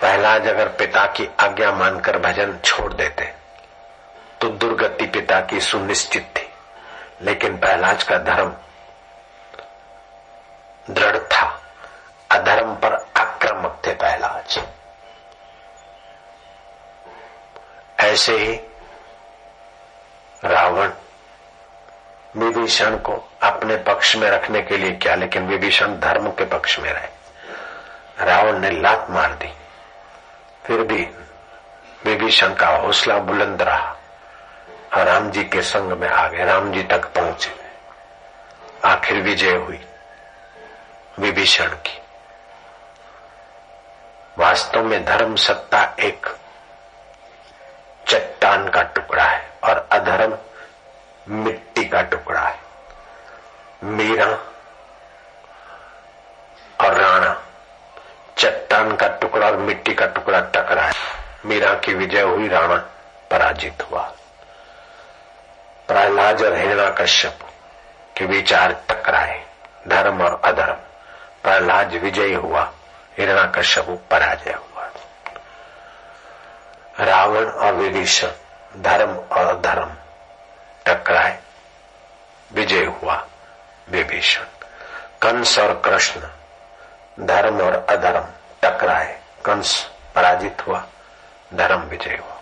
प्रहलाद 0.00 0.46
अगर 0.46 0.68
पिता 0.68 1.06
की 1.06 1.28
आज्ञा 1.40 1.72
मानकर 1.72 2.18
भजन 2.18 2.58
छोड़ 2.64 2.92
देते 2.92 3.24
तो 4.40 4.48
दुर्गति 4.48 5.06
पिता 5.06 5.40
की 5.40 5.60
सुनिश्चित 5.60 6.22
थी। 6.36 6.48
लेकिन 7.22 7.56
पहलाज 7.56 8.02
का 8.02 8.18
धर्म 8.18 8.52
दृढ़ 10.90 11.18
था, 11.18 11.62
अधर्म 12.30 12.74
पर 12.74 12.94
आक्रामक 13.16 13.80
थे 13.86 13.94
ऐसे 18.12 18.36
ही 18.36 18.52
रावण 20.44 20.90
विभीषण 22.36 22.96
को 22.96 23.28
अपने 23.42 23.76
पक्ष 23.76 24.16
में 24.16 24.30
रखने 24.30 24.62
के 24.62 24.76
लिए 24.76 24.92
क्या, 24.92 25.14
लेकिन 25.14 25.46
विभीषण 25.46 26.00
धर्म 26.00 26.28
के 26.30 26.44
पक्ष 26.44 26.78
में 26.78 26.92
रहे। 26.92 27.08
रावण 28.24 28.58
ने 28.58 28.70
लात 28.70 29.06
मार 29.10 29.32
दी। 29.32 29.52
फिर 30.64 30.80
भी 30.80 31.08
विभीषण 32.04 32.54
का 32.54 32.68
हौसला 32.68 33.18
बुलंद 33.18 33.62
रहा 33.62 33.96
राम 34.94 35.30
जी 35.30 35.44
के 35.44 35.62
संग 35.62 35.92
में 35.92 36.08
आ 36.08 36.28
गए। 36.28 36.44
राम 36.44 36.72
जी 36.72 36.82
तक 36.82 37.04
पहुँचे। 37.04 37.56
आखिर 38.84 39.20
विजय 39.20 39.56
हुई 39.56 39.86
विभीषण 41.18 41.66
की। 41.66 41.98
वास्तव 44.38 44.84
में 44.84 45.04
धर्म 45.04 45.36
सत्ता 45.36 45.94
एक 46.00 46.41
चट्टान 48.12 48.68
का 48.68 48.82
टुकड़ा 48.82 49.24
है 49.24 49.50
और 49.64 49.88
अधर्म 49.92 50.38
मिट्टी 51.28 51.84
का 51.84 52.02
टुकड़ा 52.02 52.40
है। 52.40 52.58
मीरा 53.84 54.26
और 56.80 56.94
राणा 56.94 57.42
चट्टान 58.38 58.96
का 58.96 59.08
टुकड़ा 59.08 59.46
और 59.46 59.56
मिट्टी 59.56 59.94
का 59.94 60.06
टुकड़ा 60.06 60.40
टकरा 60.40 60.82
है। 60.82 60.92
मीरा 61.46 61.74
की 61.74 61.94
विजय 61.94 62.20
हुई, 62.20 62.48
राणा 62.48 62.76
पराजित 63.30 63.82
हुआ। 63.90 64.02
प्रहलाद 65.88 66.42
और 66.42 66.54
हिरणा 66.54 66.90
कश्यप 66.90 67.38
के 68.16 68.24
विचार 68.24 68.84
टकराए 68.88 69.46
धर्म 69.88 70.22
और 70.22 70.40
अधर्म। 70.44 70.76
प्रहलाद 71.42 71.94
विजयी 71.94 72.34
हुआ 72.34 72.72
हिरणा 73.18 73.44
कश्यप 73.46 74.04
पराजय 74.10 74.50
हुआ। 74.50 74.71
रावण 77.02 77.46
और 77.46 77.72
विभीषण, 77.72 78.28
धर्म 78.76 79.16
और 79.16 79.46
अधर्म। 79.46 79.90
टकराए। 80.86 81.38
विजय 82.52 82.84
हुआ 82.84 83.26
विभीषण। 83.90 84.42
कंस 85.22 85.58
और 85.58 85.82
कृष्ण, 85.84 86.20
धर्म 87.20 87.60
और 87.60 87.86
अधर्म 87.88 88.24
टकराए। 88.62 89.20
कंस 89.44 89.90
पराजित 90.14 90.66
हुआ, 90.66 90.84
धर्म 91.54 91.80
विजय 91.80 92.20
हुआ। 92.24 92.38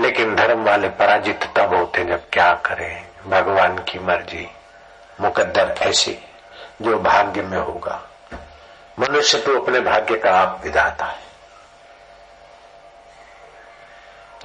लेकिन 0.00 0.36
धर्म 0.36 0.64
वाले 0.64 0.88
पराजित 0.88 1.50
तब 1.56 1.74
होते 1.74 2.04
जब 2.04 2.22
क्या 2.32 2.54
करें? 2.54 3.06
भगवान 3.26 3.78
की 3.78 3.98
मर्ज़ी। 3.98 4.50
मुकद्दर 5.20 5.74
ऐसी 5.78 6.18
जो 6.82 6.98
भाग्य 6.98 7.42
में 7.42 7.58
होगा। 7.58 8.02
मनुष्य 8.98 9.38
तो 9.38 9.62
अपने 9.62 9.80
भाग्य 9.80 10.18
का 10.18 10.40
आप 10.40 10.60
विधाता 10.64 11.06
है। 11.06 11.29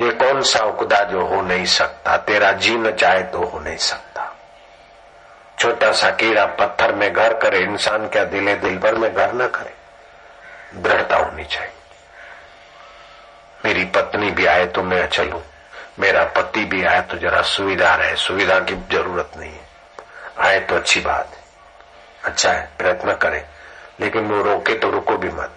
ये 0.02 0.12
कौन 0.12 0.42
सा 0.42 0.60
उकदा 0.60 1.04
जो 1.04 1.26
हो 1.26 1.42
नहीं 1.42 1.66
सकता? 1.66 2.18
तेरा 2.18 2.52
जी 2.52 2.76
न 2.76 2.92
चाहे 2.92 3.24
तो 3.24 3.46
हो 3.46 3.60
नहीं 3.60 3.78
सकता। 3.78 4.36
छोटा 5.60 5.92
सा 5.92 6.12
कीड़ा 6.12 6.46
पत्थर 6.46 6.96
में 6.96 7.14
घर 7.14 7.34
करे, 7.34 7.60
इंसान 7.60 8.08
क्या 8.08 8.24
दिले 8.24 8.56
दिल 8.56 8.78
भर 8.78 8.96
में 8.96 9.16
घर 9.16 9.34
न 9.34 9.48
करे? 9.48 9.74
दृढ़ता 10.82 11.18
होनी 11.18 11.46
चाहिए। 11.46 11.72
मेरी 13.66 13.86
पत्नी 13.86 14.32
भी 14.32 14.46
आए 14.46 14.66
तो 14.66 14.84
मैं 14.84 15.08
चलू। 15.08 15.42
मेरा 16.00 16.24
पति 16.24 16.66
भी 16.66 16.86
आए 16.86 17.02
तो 17.02 17.18
जरा 17.18 17.42
सुविधा 17.42 17.96
रहे। 17.96 18.16
सुविधा 18.16 18.60
की 18.60 18.76
ज़रूरत 18.92 19.32
नहीं 19.38 19.54
है। 19.54 19.68
आए 20.40 20.60
तो 20.60 20.76
अच्छी 20.76 21.00
बात 21.00 21.30
है। 21.34 21.44
अच्छा 22.24 22.52
है, 22.52 22.70
प्रयत्न 22.78 23.14
करें। 23.14 23.46
लेकिन 24.00 24.22
वो 24.22 24.44
रोके 24.44 24.74
तो 24.74 24.90
रुको 24.90 25.18
भी 25.18 25.30
मत। 25.30 25.52